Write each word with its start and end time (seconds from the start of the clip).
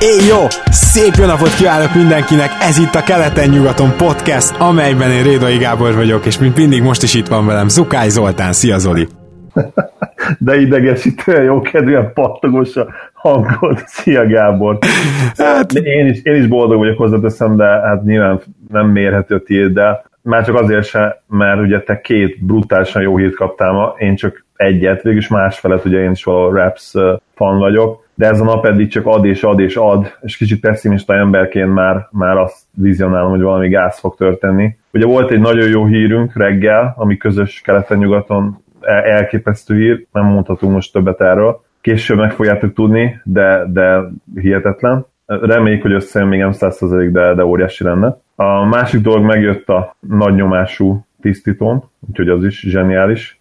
Éj 0.00 0.26
jó! 0.28 0.46
Szép 0.70 1.14
jó 1.18 1.24
napot 1.24 1.54
kívánok 1.54 1.94
mindenkinek! 1.94 2.50
Ez 2.60 2.78
itt 2.78 2.94
a 2.94 3.02
Keleten-nyugaton 3.02 3.90
podcast, 3.96 4.60
amelyben 4.60 5.10
én 5.10 5.22
Rédai 5.22 5.56
Gábor 5.56 5.94
vagyok, 5.94 6.26
és 6.26 6.38
mint 6.38 6.56
mindig 6.56 6.82
most 6.82 7.02
is 7.02 7.14
itt 7.14 7.26
van 7.26 7.46
velem 7.46 7.68
Zukály 7.68 8.08
Zoltán. 8.08 8.52
Szia 8.52 8.78
Zoli! 8.78 9.06
De 10.38 10.60
idegesítően 10.60 11.42
jó 11.42 11.60
kedvűen 11.60 12.12
pattogos 12.14 12.76
a 12.76 12.86
hangod. 13.12 13.78
Szia 13.86 14.26
Gábor! 14.26 14.78
Hát... 15.36 15.72
Én, 15.72 16.06
is, 16.06 16.22
én 16.22 16.34
is 16.34 16.46
boldog 16.46 16.78
vagyok 16.78 16.98
hozzáteszem, 16.98 17.56
de 17.56 17.66
hát 17.66 18.04
nyilván 18.04 18.40
nem 18.68 18.86
mérhető 18.86 19.40
tiéd, 19.40 19.72
de 19.72 20.04
már 20.22 20.44
csak 20.44 20.60
azért 20.60 20.84
se, 20.84 21.22
mert 21.28 21.60
ugye 21.60 21.80
te 21.80 22.00
két 22.00 22.44
brutálisan 22.44 23.02
jó 23.02 23.16
hírt 23.16 23.36
kaptál 23.36 23.72
ma, 23.72 23.94
én 23.98 24.16
csak 24.16 24.44
egyet, 24.56 25.02
végülis 25.02 25.28
másfelet, 25.28 25.84
ugye 25.84 25.98
én 26.02 26.10
is 26.10 26.24
valahol 26.24 26.52
Raps 26.52 26.92
fan 27.34 27.58
vagyok, 27.58 28.05
de 28.16 28.26
ez 28.26 28.40
a 28.40 28.44
nap 28.44 28.66
eddig 28.66 28.88
csak 28.88 29.06
ad 29.06 29.24
és 29.24 29.42
ad 29.42 29.60
és 29.60 29.76
ad, 29.76 30.16
és 30.20 30.36
kicsit 30.36 30.60
pessimista 30.60 31.14
emberként 31.14 31.72
már, 31.72 32.08
már 32.10 32.36
azt 32.36 32.56
vizionálom, 32.74 33.30
hogy 33.30 33.40
valami 33.40 33.68
gáz 33.68 33.98
fog 33.98 34.16
történni. 34.16 34.76
Ugye 34.92 35.06
volt 35.06 35.30
egy 35.30 35.40
nagyon 35.40 35.68
jó 35.68 35.86
hírünk 35.86 36.36
reggel, 36.36 36.94
ami 36.96 37.16
közös 37.16 37.60
keleten-nyugaton 37.60 38.64
elképesztő 39.04 39.76
hír, 39.76 40.06
nem 40.12 40.24
mondhatunk 40.24 40.72
most 40.72 40.92
többet 40.92 41.20
erről. 41.20 41.64
Később 41.80 42.18
meg 42.18 42.32
fogjátok 42.32 42.72
tudni, 42.72 43.20
de, 43.24 43.64
de 43.72 44.02
hihetetlen. 44.34 45.06
Reméljük, 45.26 45.82
hogy 45.82 45.92
összejön 45.92 46.28
még 46.28 46.40
nem 46.40 46.52
100%, 46.52 47.08
de, 47.12 47.34
de 47.34 47.44
óriási 47.44 47.84
lenne. 47.84 48.18
A 48.34 48.64
másik 48.64 49.00
dolog 49.00 49.24
megjött 49.24 49.68
a 49.68 49.96
nagy 50.00 50.34
nyomású 50.34 51.06
tisztítón, 51.20 51.84
úgyhogy 52.08 52.28
az 52.28 52.44
is 52.44 52.60
zseniális. 52.60 53.40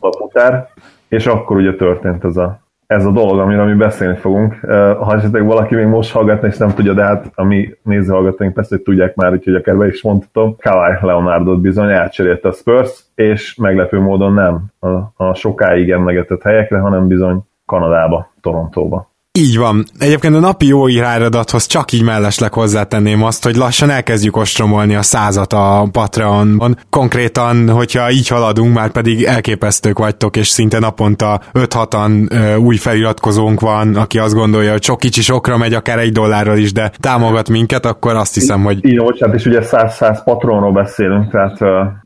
a 0.00 0.12
futár, 0.18 0.68
és 1.08 1.26
akkor 1.26 1.56
ugye 1.56 1.74
történt 1.74 2.24
ez 2.24 2.36
a 2.36 2.63
ez 2.86 3.04
a 3.04 3.10
dolog, 3.10 3.38
amiről 3.38 3.66
mi 3.66 3.74
beszélni 3.74 4.16
fogunk. 4.16 4.54
Ha 4.98 5.14
esetleg 5.14 5.44
valaki 5.44 5.74
még 5.74 5.86
most 5.86 6.12
hallgatna, 6.12 6.48
és 6.48 6.56
nem 6.56 6.74
tudja, 6.74 6.92
de 6.92 7.02
hát 7.02 7.30
a 7.34 7.44
mi 7.44 7.74
nézőhallgatóink 7.82 8.54
persze, 8.54 8.74
hogy 8.74 8.84
tudják 8.84 9.14
már, 9.14 9.32
úgyhogy 9.32 9.54
akár 9.54 9.76
be 9.76 9.86
is 9.86 10.02
mondhatom, 10.02 10.56
Kawhi 10.58 11.06
Leonardot 11.06 11.60
bizony 11.60 11.90
elcserélte 11.90 12.48
a 12.48 12.52
Spurs, 12.52 13.04
és 13.14 13.54
meglepő 13.54 14.00
módon 14.00 14.32
nem 14.32 14.64
a, 14.78 15.24
a 15.24 15.34
sokáig 15.34 15.90
emlegetett 15.90 16.42
helyekre, 16.42 16.78
hanem 16.78 17.06
bizony 17.06 17.40
Kanadába, 17.66 18.32
Torontóba. 18.40 19.13
Így 19.38 19.58
van. 19.58 19.84
Egyébként 19.98 20.34
a 20.34 20.38
napi 20.38 20.66
jó 20.66 20.86
iráradathoz 20.86 21.66
csak 21.66 21.92
így 21.92 22.02
mellesleg 22.02 22.52
hozzátenném 22.52 23.22
azt, 23.22 23.44
hogy 23.44 23.56
lassan 23.56 23.90
elkezdjük 23.90 24.36
ostromolni 24.36 24.94
a 24.94 25.02
százat 25.02 25.52
a 25.52 25.88
Patreonban. 25.92 26.76
Konkrétan, 26.90 27.68
hogyha 27.68 28.10
így 28.10 28.28
haladunk, 28.28 28.74
már 28.74 28.90
pedig 28.90 29.22
elképesztők 29.22 29.98
vagytok, 29.98 30.36
és 30.36 30.48
szinte 30.48 30.78
naponta 30.78 31.40
5-6-an 31.52 32.58
új 32.64 32.76
feliratkozónk 32.76 33.60
van, 33.60 33.96
aki 33.96 34.18
azt 34.18 34.34
gondolja, 34.34 34.70
hogy 34.70 34.82
sok 34.82 34.98
kicsi 34.98 35.22
sokra 35.22 35.56
megy, 35.56 35.74
akár 35.74 35.98
egy 35.98 36.12
dollárral 36.12 36.58
is, 36.58 36.72
de 36.72 36.92
támogat 37.00 37.48
minket, 37.48 37.86
akkor 37.86 38.14
azt 38.14 38.34
hiszem, 38.34 38.62
hogy... 38.64 38.84
Így, 38.86 38.98
bocsánat, 38.98 39.34
és 39.34 39.46
ugye 39.46 39.60
100-100 39.62 40.18
patronról 40.24 40.72
beszélünk, 40.72 41.30
tehát 41.30 41.58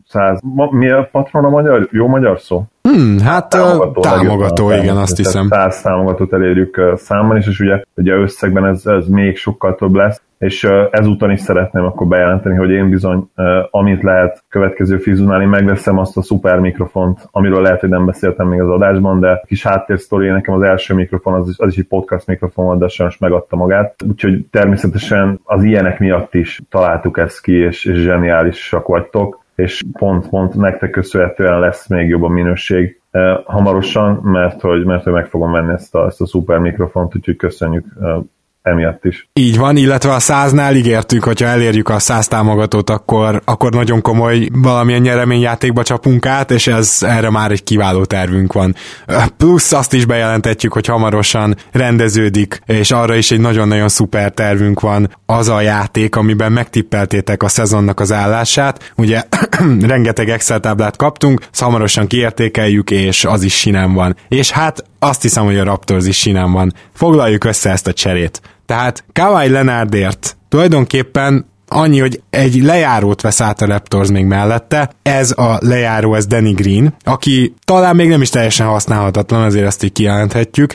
100... 0.08 0.40
Ma, 0.42 0.70
mi 0.70 0.90
a 0.90 1.08
patron 1.12 1.44
a 1.44 1.48
magyar? 1.48 1.88
Jó 1.90 2.06
magyar 2.06 2.40
szó? 2.40 2.64
Hmm, 2.82 3.18
hát 3.18 3.48
támogató, 3.48 4.00
támogató 4.00 4.70
igen, 4.70 4.96
azt 4.96 5.16
hiszem. 5.16 5.46
100 5.48 5.82
támogatót 5.82 6.32
elérjük 6.32 6.92
számban 6.94 7.36
is, 7.36 7.46
és 7.46 7.60
ugye, 7.60 7.82
ugye 7.94 8.14
összegben 8.14 8.66
ez, 8.66 8.86
ez 8.86 9.06
még 9.06 9.36
sokkal 9.36 9.74
több 9.74 9.94
lesz, 9.94 10.22
és 10.38 10.68
ezúton 10.90 11.30
is 11.30 11.40
szeretném 11.40 11.84
akkor 11.84 12.06
bejelenteni, 12.06 12.56
hogy 12.56 12.70
én 12.70 12.90
bizony, 12.90 13.30
amint 13.70 14.02
lehet 14.02 14.42
következő 14.48 14.98
fizunálni, 14.98 15.44
megveszem 15.44 15.98
azt 15.98 16.16
a 16.16 16.22
szuper 16.22 16.58
mikrofont, 16.58 17.28
amiről 17.30 17.62
lehet, 17.62 17.80
hogy 17.80 17.88
nem 17.88 18.06
beszéltem 18.06 18.48
még 18.48 18.60
az 18.60 18.70
adásban, 18.70 19.20
de 19.20 19.42
kis 19.46 19.62
háttérsztori, 19.62 20.28
nekem 20.28 20.54
az 20.54 20.62
első 20.62 20.94
mikrofon, 20.94 21.34
az 21.34 21.48
is, 21.48 21.58
az 21.58 21.72
is 21.72 21.78
egy 21.78 21.88
podcast 21.88 22.26
mikrofon 22.26 22.64
volt, 22.64 22.78
de 22.78 22.88
sajnos 22.88 23.18
megadta 23.18 23.56
magát. 23.56 23.94
Úgyhogy 24.08 24.46
természetesen 24.50 25.40
az 25.44 25.64
ilyenek 25.64 25.98
miatt 25.98 26.34
is 26.34 26.60
találtuk 26.70 27.18
ezt 27.18 27.40
ki, 27.40 27.52
és, 27.52 27.84
és 27.84 27.96
zseniálisak 27.96 28.86
vagytok 28.86 29.46
és 29.58 29.84
pont-pont 29.92 30.54
nektek 30.54 30.90
köszönhetően 30.90 31.60
lesz 31.60 31.88
még 31.88 32.08
jobb 32.08 32.22
a 32.22 32.28
minőség 32.28 33.00
eh, 33.10 33.36
hamarosan, 33.44 34.14
mert 34.22 34.60
hogy, 34.60 34.84
mert 34.84 35.04
hogy 35.04 35.12
meg 35.12 35.26
fogom 35.26 35.52
venni 35.52 35.72
ezt 35.72 35.94
a, 35.94 36.06
ezt 36.06 36.20
a 36.20 36.26
szuper 36.26 36.58
mikrofont, 36.58 37.16
úgyhogy 37.16 37.36
köszönjük 37.36 37.86
eh, 38.00 38.16
emiatt 38.68 39.04
is. 39.04 39.28
Így 39.32 39.58
van, 39.58 39.76
illetve 39.76 40.12
a 40.12 40.18
száznál 40.18 40.74
ígértük, 40.74 41.24
hogyha 41.24 41.46
elérjük 41.46 41.88
a 41.88 41.98
száz 41.98 42.28
támogatót, 42.28 42.90
akkor, 42.90 43.42
akkor 43.44 43.72
nagyon 43.72 44.00
komoly 44.00 44.48
valamilyen 44.52 45.00
nyereményjátékba 45.00 45.82
csapunk 45.82 46.26
át, 46.26 46.50
és 46.50 46.66
ez 46.66 46.98
erre 47.00 47.30
már 47.30 47.50
egy 47.50 47.64
kiváló 47.64 48.04
tervünk 48.04 48.52
van. 48.52 48.74
Plusz 49.36 49.72
azt 49.72 49.92
is 49.92 50.04
bejelentetjük, 50.04 50.72
hogy 50.72 50.86
hamarosan 50.86 51.56
rendeződik, 51.72 52.60
és 52.66 52.90
arra 52.90 53.14
is 53.14 53.30
egy 53.30 53.40
nagyon-nagyon 53.40 53.88
szuper 53.88 54.30
tervünk 54.30 54.80
van 54.80 55.10
az 55.26 55.48
a 55.48 55.60
játék, 55.60 56.16
amiben 56.16 56.52
megtippeltétek 56.52 57.42
a 57.42 57.48
szezonnak 57.48 58.00
az 58.00 58.12
állását. 58.12 58.92
Ugye 58.96 59.22
rengeteg 59.80 60.28
Excel 60.28 60.60
táblát 60.60 60.96
kaptunk, 60.96 61.40
hamarosan 61.52 62.06
kiértékeljük, 62.06 62.90
és 62.90 63.24
az 63.24 63.42
is 63.42 63.58
sinem 63.58 63.94
van. 63.94 64.16
És 64.28 64.50
hát 64.50 64.84
azt 64.98 65.22
hiszem, 65.22 65.44
hogy 65.44 65.58
a 65.58 65.64
Raptors 65.64 66.06
is 66.06 66.18
sinem 66.18 66.52
van. 66.52 66.72
Foglaljuk 66.94 67.44
össze 67.44 67.70
ezt 67.70 67.86
a 67.86 67.92
cserét. 67.92 68.40
Tehát 68.68 69.04
Kawhi 69.12 69.48
Leonardért 69.48 70.36
tulajdonképpen 70.48 71.46
annyi, 71.68 71.98
hogy 71.98 72.20
egy 72.30 72.62
lejárót 72.62 73.20
vesz 73.20 73.40
át 73.40 73.60
a 73.60 73.66
Raptors 73.66 74.10
még 74.10 74.24
mellette, 74.24 74.90
ez 75.02 75.30
a 75.30 75.58
lejáró, 75.60 76.14
ez 76.14 76.26
Danny 76.26 76.54
Green, 76.54 76.94
aki 77.04 77.54
talán 77.64 77.96
még 77.96 78.08
nem 78.08 78.22
is 78.22 78.30
teljesen 78.30 78.66
használhatatlan, 78.66 79.42
azért 79.42 79.66
ezt 79.66 79.84
így 79.84 79.92
kijelenthetjük, 79.92 80.74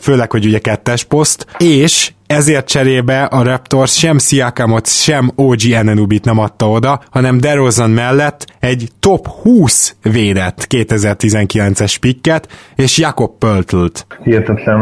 főleg, 0.00 0.30
hogy 0.30 0.46
ugye 0.46 0.58
kettes 0.58 1.04
poszt, 1.04 1.46
és 1.58 2.12
ezért 2.26 2.68
cserébe 2.68 3.22
a 3.22 3.42
Raptors 3.42 3.98
sem 3.98 4.18
Siakamot, 4.18 4.86
sem 4.86 5.30
OG 5.34 5.58
Enenubit 5.72 6.24
nem 6.24 6.38
adta 6.38 6.70
oda, 6.70 7.00
hanem 7.10 7.38
DeRozan 7.38 7.90
mellett 7.90 8.46
egy 8.60 8.88
top 9.00 9.26
20 9.26 9.96
védett 10.02 10.66
2019-es 10.68 11.96
pikket, 12.00 12.48
és 12.76 12.98
Jakob 12.98 13.38
Pöltlt. 13.38 14.06
Hihetetlen, 14.22 14.80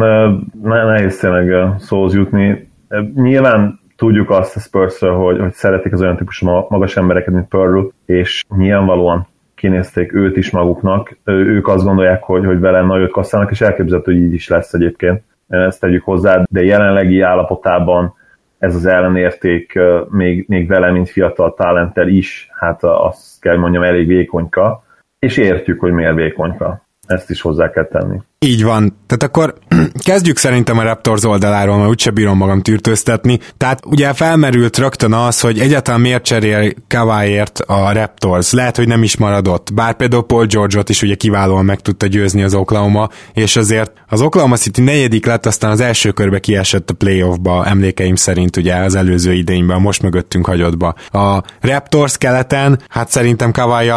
nehéz 0.62 1.18
tényleg 1.18 1.74
szóhoz 1.78 2.14
jutni. 2.14 2.70
Nyilván 3.14 3.80
tudjuk 3.98 4.30
azt 4.30 4.56
a 4.56 4.60
spurs 4.60 4.98
hogy, 4.98 5.38
hogy 5.38 5.52
szeretik 5.52 5.92
az 5.92 6.02
olyan 6.02 6.16
típusú 6.16 6.46
magas 6.68 6.96
embereket, 6.96 7.34
mint 7.34 7.48
Pearl, 7.48 7.80
és 8.06 8.44
nyilvánvalóan 8.56 9.26
kinézték 9.54 10.14
őt 10.14 10.36
is 10.36 10.50
maguknak. 10.50 11.18
Ők 11.24 11.68
azt 11.68 11.84
gondolják, 11.84 12.22
hogy, 12.22 12.44
hogy 12.44 12.60
vele 12.60 12.82
nagyot 12.82 13.10
kasszálnak, 13.10 13.50
és 13.50 13.60
elképzelhető, 13.60 14.12
hogy 14.12 14.22
így 14.22 14.32
is 14.32 14.48
lesz 14.48 14.72
egyébként. 14.72 15.22
Ezt 15.48 15.80
tegyük 15.80 16.04
hozzá, 16.04 16.42
de 16.50 16.64
jelenlegi 16.64 17.20
állapotában 17.20 18.14
ez 18.58 18.74
az 18.74 18.86
ellenérték 18.86 19.78
még, 20.08 20.44
még 20.48 20.68
vele, 20.68 20.90
mint 20.90 21.08
fiatal 21.08 21.54
talenttel 21.54 22.08
is, 22.08 22.48
hát 22.52 22.82
azt 22.82 23.40
kell 23.40 23.56
mondjam, 23.56 23.82
elég 23.82 24.06
vékonyka, 24.06 24.82
és 25.18 25.36
értjük, 25.36 25.80
hogy 25.80 25.92
miért 25.92 26.14
vékonyka. 26.14 26.82
Ezt 27.06 27.30
is 27.30 27.40
hozzá 27.40 27.70
kell 27.70 27.86
tenni. 27.86 28.18
Így 28.46 28.62
van. 28.62 28.96
Tehát 29.06 29.22
akkor 29.22 29.54
kezdjük 30.04 30.36
szerintem 30.36 30.78
a 30.78 30.82
Raptors 30.82 31.24
oldaláról, 31.24 31.76
mert 31.76 31.88
úgyse 31.88 32.10
bírom 32.10 32.36
magam 32.36 32.62
tűrtőztetni. 32.62 33.38
Tehát 33.56 33.86
ugye 33.86 34.12
felmerült 34.12 34.78
rögtön 34.78 35.12
az, 35.12 35.40
hogy 35.40 35.58
egyáltalán 35.58 36.00
miért 36.00 36.24
cserél 36.24 36.72
Kawaiért 36.88 37.58
a 37.58 37.92
Raptors. 37.92 38.52
Lehet, 38.52 38.76
hogy 38.76 38.86
nem 38.86 39.02
is 39.02 39.16
maradott. 39.16 39.74
Bár 39.74 39.94
például 39.94 40.26
Paul 40.26 40.46
George-ot 40.46 40.88
is 40.88 41.02
ugye 41.02 41.14
kiválóan 41.14 41.64
meg 41.64 41.80
tudta 41.80 42.06
győzni 42.06 42.42
az 42.42 42.54
Oklahoma, 42.54 43.08
és 43.32 43.56
azért 43.56 43.92
az 44.08 44.20
Oklahoma 44.20 44.56
City 44.56 44.80
negyedik 44.80 45.26
lett, 45.26 45.46
aztán 45.46 45.70
az 45.70 45.80
első 45.80 46.10
körbe 46.10 46.38
kiesett 46.38 46.90
a 46.90 46.94
playoffba, 46.94 47.66
emlékeim 47.66 48.16
szerint 48.16 48.56
ugye 48.56 48.74
az 48.74 48.94
előző 48.94 49.32
idényben, 49.32 49.80
most 49.80 50.02
mögöttünk 50.02 50.46
hagyottba. 50.46 50.94
A 51.10 51.42
Raptors 51.60 52.18
keleten, 52.18 52.80
hát 52.88 53.10
szerintem 53.10 53.52
kawai 53.52 53.90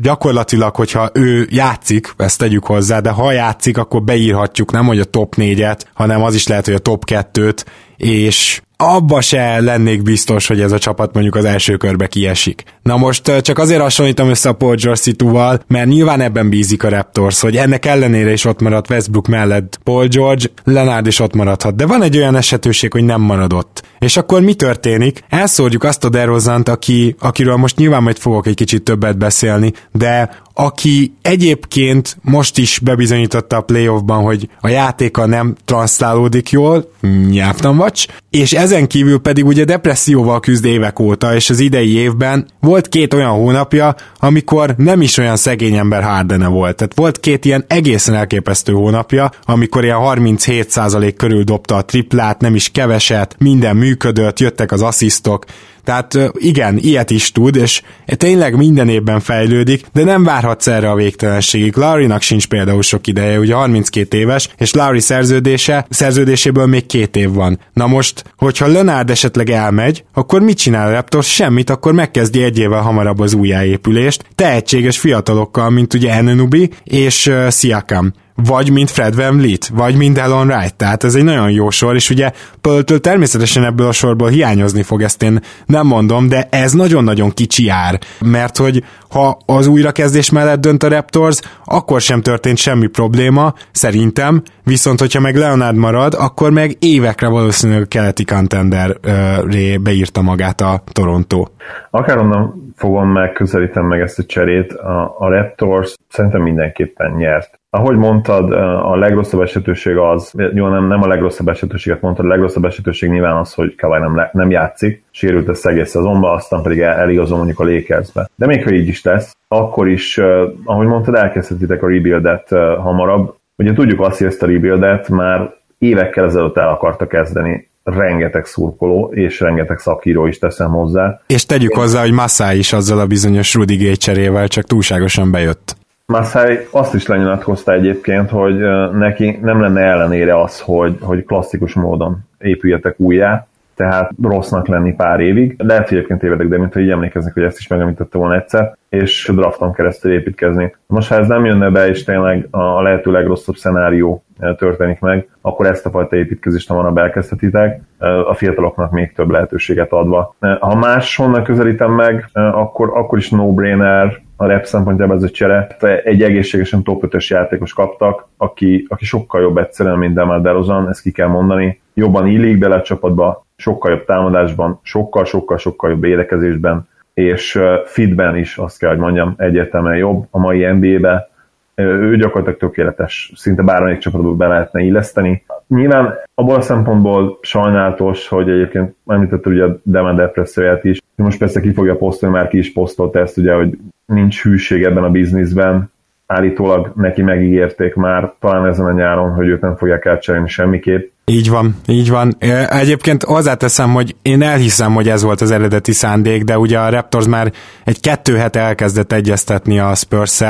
gyakorlatilag, 0.00 0.76
hogyha 0.76 1.10
ő 1.12 1.48
játszik, 1.50 2.12
ezt 2.16 2.38
tegyük 2.38 2.64
hozzá, 2.64 3.00
de 3.00 3.10
ha 3.10 3.32
játszik, 3.32 3.78
akkor 3.88 4.02
beírhatjuk 4.02 4.72
nem, 4.72 4.86
hogy 4.86 4.98
a 4.98 5.04
top 5.04 5.34
4-et, 5.36 5.80
hanem 5.94 6.22
az 6.22 6.34
is 6.34 6.46
lehet, 6.46 6.64
hogy 6.64 6.74
a 6.74 6.78
top 6.78 7.04
2-t, 7.06 7.64
és 7.96 8.60
abba 8.76 9.20
se 9.20 9.60
lennék 9.60 10.02
biztos, 10.02 10.46
hogy 10.46 10.60
ez 10.60 10.72
a 10.72 10.78
csapat 10.78 11.12
mondjuk 11.12 11.34
az 11.34 11.44
első 11.44 11.76
körbe 11.76 12.06
kiesik. 12.06 12.62
Na 12.88 12.96
most 12.96 13.32
csak 13.40 13.58
azért 13.58 13.80
hasonlítom 13.80 14.28
össze 14.28 14.48
a 14.48 14.52
Paul 14.52 14.74
George 14.74 15.60
mert 15.66 15.88
nyilván 15.88 16.20
ebben 16.20 16.48
bízik 16.48 16.82
a 16.84 16.88
Raptors, 16.88 17.40
hogy 17.40 17.56
ennek 17.56 17.86
ellenére 17.86 18.32
is 18.32 18.44
ott 18.44 18.60
maradt 18.60 18.90
Westbrook 18.90 19.26
mellett 19.26 19.78
Paul 19.84 20.06
George, 20.06 20.44
Leonard 20.64 21.06
is 21.06 21.20
ott 21.20 21.34
maradhat, 21.34 21.76
de 21.76 21.86
van 21.86 22.02
egy 22.02 22.16
olyan 22.16 22.36
esetőség, 22.36 22.92
hogy 22.92 23.04
nem 23.04 23.20
maradott. 23.20 23.82
És 23.98 24.16
akkor 24.16 24.42
mi 24.42 24.54
történik? 24.54 25.24
Elszórjuk 25.28 25.84
azt 25.84 26.04
a 26.04 26.08
DeRozant, 26.08 26.68
aki, 26.68 27.16
akiről 27.18 27.56
most 27.56 27.76
nyilván 27.76 28.02
majd 28.02 28.16
fogok 28.16 28.46
egy 28.46 28.54
kicsit 28.54 28.82
többet 28.82 29.18
beszélni, 29.18 29.72
de 29.92 30.30
aki 30.60 31.14
egyébként 31.22 32.16
most 32.22 32.58
is 32.58 32.78
bebizonyította 32.78 33.56
a 33.56 33.60
playoffban, 33.60 34.22
hogy 34.22 34.48
a 34.60 34.68
játéka 34.68 35.26
nem 35.26 35.56
transzlálódik 35.64 36.50
jól, 36.50 36.92
nyelvtanvacs, 37.30 38.06
és 38.30 38.52
ezen 38.52 38.86
kívül 38.86 39.18
pedig 39.18 39.46
ugye 39.46 39.64
depresszióval 39.64 40.40
küzd 40.40 40.64
évek 40.64 40.98
óta, 40.98 41.34
és 41.34 41.50
az 41.50 41.58
idei 41.58 41.96
évben 41.96 42.46
volt 42.60 42.77
két 42.86 43.14
olyan 43.14 43.30
hónapja, 43.30 43.94
amikor 44.18 44.74
nem 44.76 45.00
is 45.00 45.16
olyan 45.18 45.36
szegény 45.36 45.76
ember 45.76 46.02
Hardene 46.02 46.46
volt. 46.46 46.76
Tehát 46.76 46.94
volt 46.94 47.20
két 47.20 47.44
ilyen 47.44 47.64
egészen 47.66 48.14
elképesztő 48.14 48.72
hónapja, 48.72 49.30
amikor 49.44 49.84
ilyen 49.84 49.98
37% 50.00 51.14
körül 51.16 51.42
dobta 51.42 51.76
a 51.76 51.84
triplát, 51.84 52.40
nem 52.40 52.54
is 52.54 52.70
keveset, 52.70 53.36
minden 53.38 53.76
működött, 53.76 54.40
jöttek 54.40 54.72
az 54.72 54.82
asszisztok, 54.82 55.44
tehát 55.88 56.32
igen, 56.32 56.78
ilyet 56.78 57.10
is 57.10 57.32
tud, 57.32 57.56
és 57.56 57.82
tényleg 58.06 58.56
minden 58.56 58.88
évben 58.88 59.20
fejlődik, 59.20 59.84
de 59.92 60.04
nem 60.04 60.24
várhatsz 60.24 60.66
erre 60.66 60.90
a 60.90 60.94
végtelenségig. 60.94 61.76
Larry-nak 61.76 62.22
sincs 62.22 62.46
például 62.46 62.82
sok 62.82 63.06
ideje, 63.06 63.38
ugye 63.38 63.54
32 63.54 64.18
éves, 64.18 64.48
és 64.56 64.72
Larry 64.72 65.00
szerződése, 65.00 65.86
szerződéséből 65.90 66.66
még 66.66 66.86
két 66.86 67.16
év 67.16 67.32
van. 67.32 67.58
Na 67.72 67.86
most, 67.86 68.24
hogyha 68.36 68.66
Leonard 68.66 69.10
esetleg 69.10 69.50
elmegy, 69.50 70.04
akkor 70.14 70.40
mit 70.40 70.58
csinál 70.58 70.88
a 70.88 70.90
Raptors? 70.90 71.34
Semmit, 71.34 71.70
akkor 71.70 71.92
megkezdi 71.92 72.42
egy 72.42 72.58
évvel 72.58 72.80
hamarabb 72.80 73.20
az 73.20 73.34
újjáépülést, 73.34 74.24
tehetséges 74.34 74.98
fiatalokkal, 74.98 75.70
mint 75.70 75.94
ugye 75.94 76.12
Enenubi 76.12 76.70
és 76.84 77.26
uh, 77.26 77.50
Siakam 77.50 78.12
vagy 78.44 78.70
mint 78.70 78.90
Fred 78.90 79.16
Van 79.16 79.36
Vliet, 79.36 79.68
vagy 79.68 79.96
mint 79.96 80.18
Elon 80.18 80.46
Wright. 80.46 80.74
Tehát 80.74 81.04
ez 81.04 81.14
egy 81.14 81.24
nagyon 81.24 81.50
jó 81.50 81.70
sor, 81.70 81.94
és 81.94 82.10
ugye 82.10 82.30
Pöltől 82.60 83.00
természetesen 83.00 83.64
ebből 83.64 83.86
a 83.86 83.92
sorból 83.92 84.28
hiányozni 84.28 84.82
fog, 84.82 85.02
ezt 85.02 85.22
én 85.22 85.40
nem 85.66 85.86
mondom, 85.86 86.28
de 86.28 86.48
ez 86.50 86.72
nagyon-nagyon 86.72 87.30
kicsi 87.30 87.68
ár, 87.68 87.98
mert 88.20 88.56
hogy 88.56 88.84
ha 89.10 89.38
az 89.46 89.66
újrakezdés 89.66 90.30
mellett 90.30 90.60
dönt 90.60 90.82
a 90.82 90.88
Raptors, 90.88 91.40
akkor 91.64 92.00
sem 92.00 92.22
történt 92.22 92.56
semmi 92.56 92.86
probléma, 92.86 93.54
szerintem, 93.70 94.42
viszont 94.64 95.00
hogyha 95.00 95.20
meg 95.20 95.36
Leonard 95.36 95.76
marad, 95.76 96.14
akkor 96.14 96.50
meg 96.50 96.76
évekre 96.78 97.28
valószínűleg 97.28 97.88
keleti 97.88 98.24
contenderré 98.24 99.76
beírta 99.76 100.22
magát 100.22 100.60
a 100.60 100.82
Toronto. 100.92 101.44
Akárhonnan 101.90 102.72
fogom 102.76 103.12
megközelítem 103.12 103.86
meg 103.86 104.00
ezt 104.00 104.18
a 104.18 104.24
cserét, 104.24 104.72
a, 104.72 105.14
a 105.18 105.28
Raptors 105.28 105.94
szerintem 106.08 106.42
mindenképpen 106.42 107.10
nyert 107.10 107.57
ahogy 107.70 107.96
mondtad, 107.96 108.52
a 108.92 108.96
legrosszabb 108.96 109.40
esetőség 109.40 109.96
az, 109.96 110.32
jó, 110.54 110.68
nem, 110.68 110.86
nem 110.86 111.02
a 111.02 111.06
legrosszabb 111.06 111.48
esetőséget 111.48 112.00
mondtad, 112.00 112.24
a 112.24 112.28
legrosszabb 112.28 112.64
esetőség 112.64 113.10
nyilván 113.10 113.36
az, 113.36 113.54
hogy 113.54 113.74
Kawhi 113.74 113.98
nem, 113.98 114.28
nem 114.32 114.50
játszik, 114.50 115.02
sérült 115.10 115.48
ezt 115.48 115.66
egész 115.66 115.90
szezonban, 115.90 116.34
aztán 116.34 116.62
pedig 116.62 116.80
el, 116.80 116.94
eligazol 116.94 117.36
mondjuk 117.36 117.60
a 117.60 117.64
Lakersbe. 117.64 118.28
De 118.34 118.46
még 118.46 118.64
ha 118.64 118.70
így 118.70 118.88
is 118.88 119.00
tesz, 119.00 119.36
akkor 119.48 119.88
is, 119.88 120.18
ahogy 120.64 120.86
mondtad, 120.86 121.14
elkezdhetitek 121.14 121.82
a 121.82 121.88
rebuildet 121.88 122.48
hamarabb. 122.78 123.34
Ugye 123.56 123.72
tudjuk 123.72 124.00
azt, 124.00 124.18
hogy 124.18 124.26
ezt 124.26 124.42
a 124.42 124.46
rebuildet 124.46 125.08
már 125.08 125.54
évekkel 125.78 126.24
ezelőtt 126.24 126.56
el 126.56 126.68
akarta 126.68 127.06
kezdeni 127.06 127.70
rengeteg 127.82 128.44
szurkoló, 128.44 129.10
és 129.14 129.40
rengeteg 129.40 129.78
szakíró 129.78 130.26
is 130.26 130.38
teszem 130.38 130.70
hozzá. 130.70 131.20
És 131.26 131.46
tegyük 131.46 131.74
hozzá, 131.74 132.00
hogy 132.00 132.12
Massá 132.12 132.54
is 132.54 132.72
azzal 132.72 132.98
a 132.98 133.06
bizonyos 133.06 133.54
Rudy 133.54 133.76
Gay 133.76 133.96
cserével 133.96 134.48
csak 134.48 134.64
túlságosan 134.64 135.30
bejött. 135.30 135.77
Massai 136.12 136.58
azt 136.70 136.94
is 136.94 137.06
lenyilatkozta 137.06 137.72
egyébként, 137.72 138.30
hogy 138.30 138.58
neki 138.92 139.38
nem 139.42 139.60
lenne 139.60 139.80
ellenére 139.80 140.40
az, 140.40 140.60
hogy, 140.60 140.96
hogy 141.00 141.24
klasszikus 141.24 141.74
módon 141.74 142.18
épüljetek 142.38 143.00
újjá, 143.00 143.47
tehát 143.78 144.10
rossznak 144.22 144.68
lenni 144.68 144.94
pár 144.94 145.20
évig. 145.20 145.54
Lehet, 145.58 145.88
hogy 145.88 145.96
egyébként 145.96 146.20
tévedek, 146.20 146.48
de 146.48 146.58
mint 146.58 146.72
hogy 146.72 146.82
így 146.82 146.90
emlékeznek, 146.90 147.34
hogy 147.34 147.42
ezt 147.42 147.58
is 147.58 147.68
megemlítette 147.68 148.18
volna 148.18 148.34
egyszer, 148.34 148.76
és 148.88 149.30
drafton 149.34 149.72
keresztül 149.72 150.12
építkezni. 150.12 150.74
Most, 150.86 151.08
ha 151.08 151.14
ez 151.14 151.28
nem 151.28 151.44
jönne 151.44 151.70
be, 151.70 151.88
és 151.88 152.04
tényleg 152.04 152.46
a 152.50 152.82
lehető 152.82 153.10
legrosszabb 153.10 153.54
szenárió 153.54 154.24
történik 154.56 155.00
meg, 155.00 155.28
akkor 155.40 155.66
ezt 155.66 155.86
a 155.86 155.90
fajta 155.90 156.16
építkezést 156.16 156.68
hamarabb 156.68 156.98
elkezdhetitek, 156.98 157.80
a 158.28 158.34
fiataloknak 158.34 158.90
még 158.90 159.12
több 159.12 159.30
lehetőséget 159.30 159.92
adva. 159.92 160.34
Ha 160.60 160.74
más 160.74 161.16
honnan 161.16 161.42
közelítem 161.42 161.92
meg, 161.92 162.28
akkor, 162.32 162.90
akkor 162.94 163.18
is 163.18 163.30
no-brainer 163.30 164.12
a 164.36 164.46
rep 164.46 164.64
szempontjából 164.64 165.16
ez 165.16 165.22
a 165.22 165.30
csere. 165.30 165.66
Egy 166.04 166.22
egészségesen 166.22 166.82
top 166.82 167.14
5 167.14 167.26
játékos 167.26 167.72
kaptak, 167.72 168.28
aki, 168.36 168.86
aki 168.88 169.04
sokkal 169.04 169.40
jobb 169.40 169.56
egyszerűen, 169.56 169.98
mint 169.98 170.14
Demar 170.14 170.40
DeRozan, 170.40 170.88
ezt 170.88 171.02
ki 171.02 171.10
kell 171.10 171.28
mondani. 171.28 171.80
Jobban 171.94 172.26
illik 172.26 172.58
bele 172.58 172.74
a 172.74 172.82
csapatba, 172.82 173.46
sokkal 173.58 173.90
jobb 173.90 174.04
támadásban, 174.04 174.80
sokkal-sokkal-sokkal 174.82 175.90
jobb 175.90 176.04
édekezésben, 176.04 176.88
és 177.14 177.60
fitben 177.84 178.36
is 178.36 178.56
azt 178.56 178.78
kell, 178.78 178.90
hogy 178.90 178.98
mondjam, 178.98 179.34
egyértelműen 179.36 179.96
jobb 179.96 180.26
a 180.30 180.38
mai 180.38 180.66
NBA-be. 180.66 181.30
Ő 181.74 182.16
gyakorlatilag 182.16 182.58
tökéletes, 182.58 183.32
szinte 183.34 183.62
bármelyik 183.62 183.98
csapatból 183.98 184.34
be 184.34 184.46
lehetne 184.46 184.80
illeszteni. 184.80 185.44
Nyilván 185.68 186.14
abból 186.34 186.54
a 186.54 186.60
szempontból 186.60 187.38
sajnálatos, 187.40 188.28
hogy 188.28 188.50
egyébként 188.50 188.94
említette 189.06 189.48
ugye 189.50 189.64
a 189.64 189.78
Demon 189.82 190.16
depresszióját 190.16 190.84
is, 190.84 191.00
most 191.14 191.38
persze 191.38 191.60
ki 191.60 191.72
fogja 191.72 191.96
posztolni, 191.96 192.36
már 192.36 192.48
ki 192.48 192.58
is 192.58 192.72
posztolta 192.72 193.18
ezt, 193.18 193.38
ugye, 193.38 193.54
hogy 193.54 193.78
nincs 194.06 194.42
hűség 194.42 194.82
ebben 194.82 195.04
a 195.04 195.10
bizniszben, 195.10 195.90
állítólag 196.26 196.92
neki 196.96 197.22
megígérték 197.22 197.94
már, 197.94 198.32
talán 198.40 198.66
ezen 198.66 198.86
a 198.86 198.92
nyáron, 198.92 199.32
hogy 199.32 199.48
őt 199.48 199.60
nem 199.60 199.76
fogják 199.76 200.04
elcserélni 200.04 200.48
semmiképp, 200.48 201.10
így 201.28 201.50
van, 201.50 201.74
így 201.86 202.10
van. 202.10 202.36
Egyébként 202.68 203.22
hozzáteszem, 203.22 203.92
hogy 203.92 204.16
én 204.22 204.42
elhiszem, 204.42 204.94
hogy 204.94 205.08
ez 205.08 205.22
volt 205.22 205.40
az 205.40 205.50
eredeti 205.50 205.92
szándék, 205.92 206.44
de 206.44 206.58
ugye 206.58 206.78
a 206.78 206.88
Raptors 206.88 207.26
már 207.26 207.52
egy 207.84 208.00
kettő 208.00 208.36
hete 208.36 208.60
elkezdett 208.60 209.12
egyeztetni 209.12 209.78
a 209.78 209.94
spurs 209.94 210.40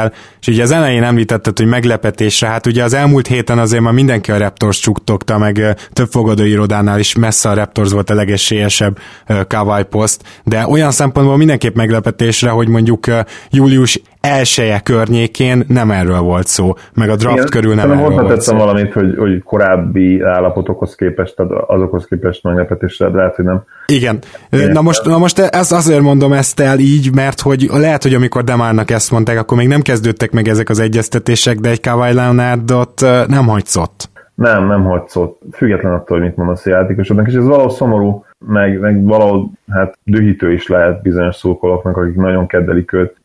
és 0.40 0.46
ugye 0.48 0.62
az 0.62 0.70
elején 0.70 1.02
említetted, 1.02 1.58
hogy 1.58 1.66
meglepetésre, 1.66 2.46
hát 2.46 2.66
ugye 2.66 2.82
az 2.82 2.94
elmúlt 2.94 3.26
héten 3.26 3.58
azért 3.58 3.82
már 3.82 3.92
mindenki 3.92 4.30
a 4.30 4.38
Raptors 4.38 4.78
csuktokta, 4.78 5.38
meg 5.38 5.76
több 5.92 6.08
fogadóirodánál 6.10 6.98
is 6.98 7.14
messze 7.14 7.48
a 7.48 7.54
Raptors 7.54 7.92
volt 7.92 8.10
a 8.10 8.14
legesélyesebb 8.14 8.98
Kawai 9.46 9.84
poszt, 9.84 10.22
de 10.44 10.66
olyan 10.66 10.90
szempontból 10.90 11.36
mindenképp 11.36 11.75
meglepetésre, 11.75 12.50
hogy 12.50 12.69
mondjuk 12.69 13.06
július 13.50 14.00
elsője 14.20 14.80
környékén 14.80 15.64
nem 15.69 15.90
erről 15.90 16.20
volt 16.20 16.46
szó, 16.46 16.75
meg 16.94 17.08
a 17.08 17.16
draft 17.16 17.36
Igen, 17.36 17.48
körül 17.48 17.75
nem 17.75 17.90
erről 17.90 18.22
volt 18.22 18.40
szó. 18.40 18.56
valamit, 18.56 18.92
hogy, 18.92 19.14
hogy 19.19 19.42
korábbi 19.42 20.22
állapotokhoz 20.69 20.94
képest, 20.94 21.37
tehát 21.37 21.52
azokhoz 21.66 22.07
képest 22.07 22.42
meglepetésre, 22.42 23.09
lehet, 23.09 23.35
hogy 23.35 23.45
nem. 23.45 23.62
Igen. 23.87 24.19
Igen. 24.50 24.71
Na 24.71 24.81
most, 24.81 25.04
na 25.04 25.19
most 25.19 25.38
ezt 25.38 25.73
azért 25.73 26.00
mondom 26.00 26.33
ezt 26.33 26.61
el 26.61 26.78
így, 26.78 27.14
mert 27.14 27.40
hogy 27.40 27.69
lehet, 27.73 28.02
hogy 28.02 28.14
amikor 28.14 28.45
Demárnak 28.45 28.90
ezt 28.90 29.11
mondták, 29.11 29.38
akkor 29.38 29.57
még 29.57 29.69
nem 29.69 29.81
kezdődtek 29.81 30.31
meg 30.31 30.49
ezek 30.49 30.69
az 30.69 30.78
egyeztetések, 30.78 31.59
de 31.59 31.71
egy 31.71 31.81
Kawhi 31.81 32.14
Leonardot 32.14 33.00
nem 33.28 33.47
hagysz 33.47 33.76
ott. 33.76 34.11
Nem, 34.35 34.66
nem 34.66 34.85
hagysz 34.85 35.16
ott. 35.16 35.40
Független 35.52 35.92
attól, 35.92 36.19
hogy 36.19 36.26
mit 36.26 36.37
mondasz 36.37 36.66
a 36.66 36.71
játékosodnak, 36.71 37.26
és 37.26 37.35
ez 37.35 37.47
valahol 37.47 37.71
szomorú, 37.71 38.25
meg, 38.47 38.78
meg 38.81 39.04
valahol 39.04 39.50
hát 39.69 39.99
dühítő 40.04 40.52
is 40.52 40.69
lehet 40.69 41.02
bizonyos 41.02 41.37
szurkolóknak, 41.37 41.97
akik 41.97 42.14
nagyon 42.14 42.47
keddelik 42.47 42.92
őt, 42.92 43.16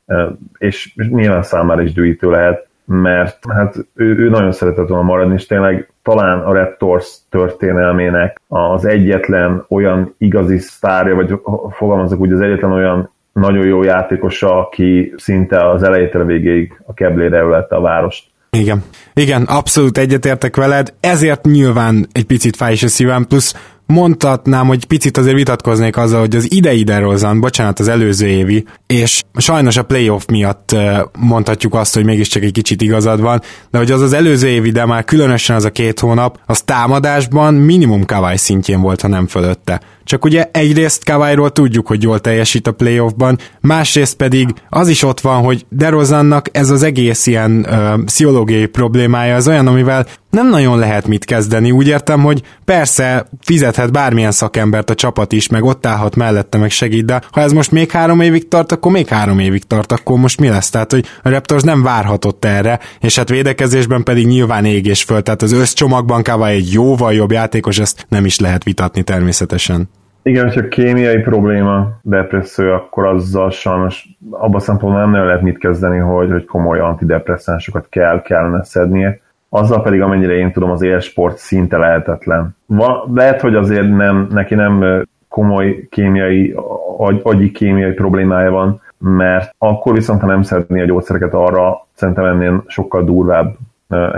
és 0.58 0.94
nyilván 0.96 1.44
számára 1.44 1.82
is 1.82 1.94
dühítő 1.94 2.29
lehet, 2.29 2.67
mert 2.86 3.38
hát 3.50 3.75
ő, 3.96 4.18
ő 4.18 4.30
nagyon 4.30 4.52
szeretett 4.52 4.88
volna 4.88 5.04
maradni, 5.04 5.34
és 5.34 5.46
tényleg 5.46 5.92
talán 6.04 6.40
a 6.40 6.54
Raptors 6.54 7.18
történelmének 7.30 8.42
az 8.48 8.86
egyetlen 8.86 9.66
olyan 9.70 10.16
igazi 10.18 10.58
sztárja, 10.58 11.16
vagy 11.16 11.40
fogalmazok 11.70 12.20
úgy, 12.20 12.32
az 12.32 12.42
egyetlen 12.42 12.72
olyan 12.72 13.12
nagyon 13.34 13.66
jó 13.66 13.84
játékosa, 13.84 14.60
aki 14.60 15.13
szinte 15.18 15.70
az 15.70 15.84
elejétől 15.84 16.25
végéig 16.25 16.82
a 16.86 16.94
keblére 16.94 17.42
ölette 17.42 17.75
a 17.75 17.82
várost. 17.82 18.32
Igen. 18.50 18.84
Igen, 19.13 19.44
abszolút 19.44 19.98
egyetértek 19.98 20.56
veled, 20.56 20.94
ezért 21.00 21.46
nyilván 21.46 22.08
egy 22.12 22.25
picit 22.25 22.56
fáj 22.56 22.72
is 22.72 22.84
a 22.84 22.88
szívem, 22.88 23.25
plusz 23.25 23.73
mondhatnám, 23.93 24.67
hogy 24.67 24.85
picit 24.85 25.17
azért 25.17 25.35
vitatkoznék 25.35 25.97
azzal, 25.97 26.19
hogy 26.19 26.35
az 26.35 26.51
idei 26.51 26.83
DeRozan, 26.83 27.39
bocsánat, 27.39 27.79
az 27.79 27.88
előző 27.88 28.27
évi, 28.27 28.65
és 28.88 29.21
sajnos 29.38 29.77
a 29.77 29.83
playoff 29.83 30.25
miatt 30.25 30.75
mondhatjuk 31.19 31.73
azt, 31.73 31.93
hogy 31.93 32.05
mégiscsak 32.05 32.43
egy 32.43 32.51
kicsit 32.51 32.81
igazad 32.81 33.21
van, 33.21 33.41
de 33.71 33.77
hogy 33.77 33.91
az 33.91 34.01
az 34.01 34.13
előző 34.13 34.47
évi, 34.47 34.71
de 34.71 34.85
már 34.85 35.03
különösen 35.03 35.55
az 35.55 35.65
a 35.65 35.71
két 35.71 36.00
hónap, 36.00 36.39
az 36.45 36.62
támadásban 36.62 37.53
minimum 37.53 38.05
Kawai 38.05 38.38
szintjén 38.38 38.81
volt, 38.81 39.01
ha 39.01 39.07
nem 39.07 39.27
fölötte. 39.27 39.81
Csak 40.03 40.25
ugye 40.25 40.50
egyrészt 40.51 41.05
Kawairól 41.05 41.51
tudjuk, 41.51 41.88
hogy 41.88 42.03
jól 42.03 42.19
teljesít 42.19 42.67
a 42.67 42.72
playoffban, 42.72 43.38
másrészt 43.62 44.15
pedig 44.15 44.50
az 44.69 44.88
is 44.88 45.03
ott 45.03 45.19
van, 45.19 45.43
hogy 45.43 45.65
DeRozannak 45.69 46.50
ez 46.51 46.69
az 46.69 46.83
egész 46.83 47.27
ilyen 47.27 47.65
ö, 47.69 47.93
pszichológiai 48.05 48.65
problémája 48.65 49.36
az 49.36 49.48
olyan, 49.48 49.67
amivel 49.67 50.05
nem 50.33 50.50
nagyon 50.50 50.79
lehet 50.79 51.07
mit 51.07 51.25
kezdeni. 51.25 51.72
Úgy 51.72 51.88
értem, 51.88 52.22
hogy 52.22 52.41
persze 52.65 53.29
fizethet 53.41 53.91
bármilyen 53.91 54.31
szakembert 54.31 54.89
a 54.89 54.95
csapat 54.95 55.31
is, 55.31 55.48
meg 55.48 55.63
ott 55.63 55.86
állhat 55.86 56.15
mellette, 56.15 56.57
meg 56.57 56.72
segít, 56.72 57.05
de 57.05 57.22
ha 57.31 57.41
ez 57.41 57.51
most 57.51 57.72
még 57.72 57.91
három 57.91 58.22
évig 58.22 58.48
tart, 58.48 58.72
akkor 58.72 58.91
még 58.91 59.07
három 59.07 59.39
évig 59.39 59.63
tart, 59.63 59.91
akkor 59.91 60.19
most 60.19 60.39
mi 60.39 60.48
lesz? 60.48 60.69
Tehát, 60.69 60.91
hogy 60.91 61.05
a 61.24 61.29
Raptors 61.29 61.63
nem 61.63 61.83
várhatott 61.83 62.45
erre, 62.45 62.79
és 63.00 63.15
hát 63.15 63.29
védekezésben 63.29 64.03
pedig 64.03 64.27
nyilván 64.27 64.65
ég 64.65 64.86
és 64.86 65.03
föl, 65.03 65.22
tehát 65.22 65.41
az 65.41 65.51
összcsomagban 65.51 66.24
Kawai 66.24 66.55
egy 66.55 66.72
jóval 66.72 67.13
jobb 67.13 67.31
játékos, 67.31 67.79
ezt 67.79 68.05
nem 68.10 68.25
is 68.25 68.39
lehet 68.39 68.63
vitatni 68.63 69.03
természetesen. 69.03 69.89
Igen, 70.24 70.44
hogyha 70.44 70.68
kémiai 70.68 71.20
probléma, 71.20 71.92
depresszió, 72.01 72.72
akkor 72.72 73.06
azzal 73.06 73.50
sajnos 73.50 74.08
abban 74.30 74.56
a 74.56 74.60
szempontból 74.60 75.01
nem 75.01 75.10
nagyon 75.10 75.25
lehet 75.25 75.42
mit 75.42 75.58
kezdeni, 75.58 75.98
hogy, 75.98 76.32
hogy 76.32 76.46
komoly 76.46 76.80
antidepresszánsokat 76.80 77.88
kell, 77.89 78.22
kellene 78.22 78.63
szednie. 78.63 79.20
Azzal 79.50 79.82
pedig, 79.82 80.01
amennyire 80.01 80.34
én 80.34 80.51
tudom, 80.51 80.70
az 80.70 80.82
élsport 80.82 81.38
szinte 81.38 81.77
lehetetlen. 81.77 82.56
Va, 82.65 83.06
lehet, 83.13 83.42
hogy 83.42 83.56
azért 83.56 83.96
nem, 83.96 84.27
neki 84.32 84.56
nem 84.56 85.06
komoly 85.27 85.88
kémiai, 85.89 86.56
agy, 86.98 87.20
agyi 87.24 87.51
kémiai 87.51 87.92
problémája 87.92 88.51
van, 88.51 88.82
mert 88.98 89.56
akkor 89.58 89.94
viszont, 89.94 90.22
ha 90.22 90.27
nem 90.27 90.42
szedné 90.42 90.82
a 90.82 90.86
gyógyszereket 90.86 91.34
arra, 91.34 91.88
szerintem 91.94 92.25
ennél 92.25 92.63
sokkal 92.68 93.03
durvább 93.03 93.56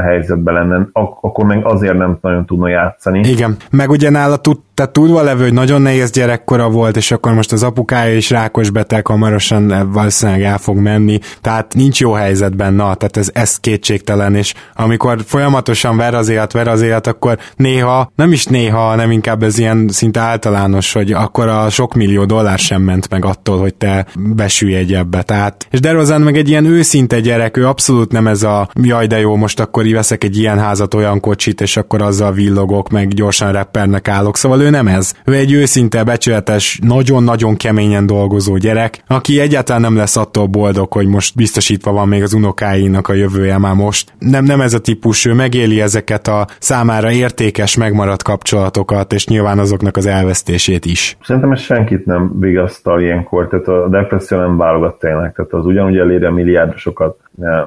helyzetben 0.03 0.53
lenne, 0.53 0.87
akkor 1.21 1.45
meg 1.45 1.65
azért 1.65 1.97
nem 1.97 2.17
nagyon 2.21 2.45
tudna 2.45 2.69
játszani. 2.69 3.29
Igen, 3.29 3.55
meg 3.69 3.89
ugye 3.89 4.09
nála 4.09 4.37
tud, 4.37 4.57
tehát 4.73 4.91
tudva 4.91 5.21
levő, 5.21 5.43
hogy 5.43 5.53
nagyon 5.53 5.81
nehéz 5.81 6.11
gyerekkora 6.11 6.69
volt, 6.69 6.95
és 6.95 7.11
akkor 7.11 7.33
most 7.33 7.51
az 7.51 7.63
apukája 7.63 8.15
is 8.15 8.29
rákos 8.29 8.69
beteg, 8.69 9.07
hamarosan 9.07 9.91
valószínűleg 9.91 10.41
el 10.41 10.57
fog 10.57 10.77
menni, 10.77 11.19
tehát 11.41 11.73
nincs 11.73 11.99
jó 11.99 12.11
helyzetben, 12.11 12.73
na, 12.73 12.95
tehát 12.95 13.17
ez, 13.17 13.29
ez 13.33 13.59
kétségtelen, 13.59 14.35
és 14.35 14.53
amikor 14.75 15.17
folyamatosan 15.25 15.97
ver 15.97 16.13
az 16.13 16.29
élet, 16.29 16.51
ver 16.51 16.67
az 16.67 16.81
élet, 16.81 17.07
akkor 17.07 17.37
néha, 17.55 18.11
nem 18.15 18.31
is 18.31 18.45
néha, 18.45 18.79
hanem 18.79 19.11
inkább 19.11 19.43
ez 19.43 19.57
ilyen 19.57 19.87
szinte 19.87 20.19
általános, 20.19 20.93
hogy 20.93 21.11
akkor 21.11 21.47
a 21.47 21.69
sok 21.69 21.93
millió 21.93 22.25
dollár 22.25 22.59
sem 22.59 22.81
ment 22.81 23.09
meg 23.09 23.25
attól, 23.25 23.59
hogy 23.59 23.75
te 23.75 24.05
besülj 24.35 24.75
egy 24.75 24.93
ebbe, 24.93 25.21
tehát, 25.21 25.67
és 25.71 25.79
DeRozan 25.79 26.21
meg 26.21 26.37
egy 26.37 26.49
ilyen 26.49 26.65
őszinte 26.65 27.19
gyerek, 27.19 27.57
ő 27.57 27.67
abszolút 27.67 28.11
nem 28.11 28.27
ez 28.27 28.43
a 28.43 28.69
jaj 28.81 29.07
de 29.07 29.19
jó, 29.19 29.35
most 29.35 29.54
akkor 29.59 29.83
veszek 29.87 30.23
egy 30.23 30.37
ilyen 30.37 30.59
házat, 30.59 30.93
olyan 30.93 31.19
kocsit, 31.19 31.61
és 31.61 31.77
akkor 31.77 32.01
azzal 32.01 32.31
villogok, 32.31 32.89
meg 32.89 33.07
gyorsan 33.07 33.51
rappernek 33.51 34.07
állok, 34.07 34.37
szóval 34.37 34.61
ő 34.61 34.69
nem 34.69 34.87
ez. 34.87 35.13
Ő 35.25 35.33
egy 35.33 35.51
őszinte, 35.51 36.03
becsületes, 36.03 36.79
nagyon-nagyon 36.83 37.55
keményen 37.55 38.05
dolgozó 38.05 38.57
gyerek, 38.57 39.03
aki 39.07 39.39
egyáltalán 39.39 39.81
nem 39.81 39.95
lesz 39.95 40.17
attól 40.17 40.45
boldog, 40.45 40.93
hogy 40.93 41.07
most 41.07 41.35
biztosítva 41.35 41.91
van 41.91 42.07
még 42.07 42.23
az 42.23 42.33
unokáinak 42.33 43.07
a 43.07 43.13
jövője 43.13 43.57
már 43.57 43.73
most. 43.73 44.13
Nem, 44.19 44.43
nem 44.43 44.61
ez 44.61 44.73
a 44.73 44.79
típus, 44.79 45.25
ő 45.25 45.33
megéli 45.33 45.81
ezeket 45.81 46.27
a 46.27 46.47
számára 46.59 47.11
értékes, 47.11 47.77
megmaradt 47.77 48.23
kapcsolatokat, 48.23 49.13
és 49.13 49.27
nyilván 49.27 49.59
azoknak 49.59 49.97
az 49.97 50.05
elvesztését 50.05 50.85
is. 50.85 51.17
Szerintem 51.21 51.51
ez 51.51 51.59
senkit 51.59 52.05
nem 52.05 52.39
vigasztal 52.39 53.01
ilyenkor, 53.01 53.47
tehát 53.47 53.67
a 53.67 53.89
depresszió 53.89 54.37
nem 54.37 54.57
válogat 54.57 54.99
tényleg, 54.99 55.33
tehát 55.33 55.53
az 55.53 55.65
ugyanúgy 55.65 55.97
eléri 55.97 56.25
a 56.25 56.31
milliárdosokat, 56.31 57.17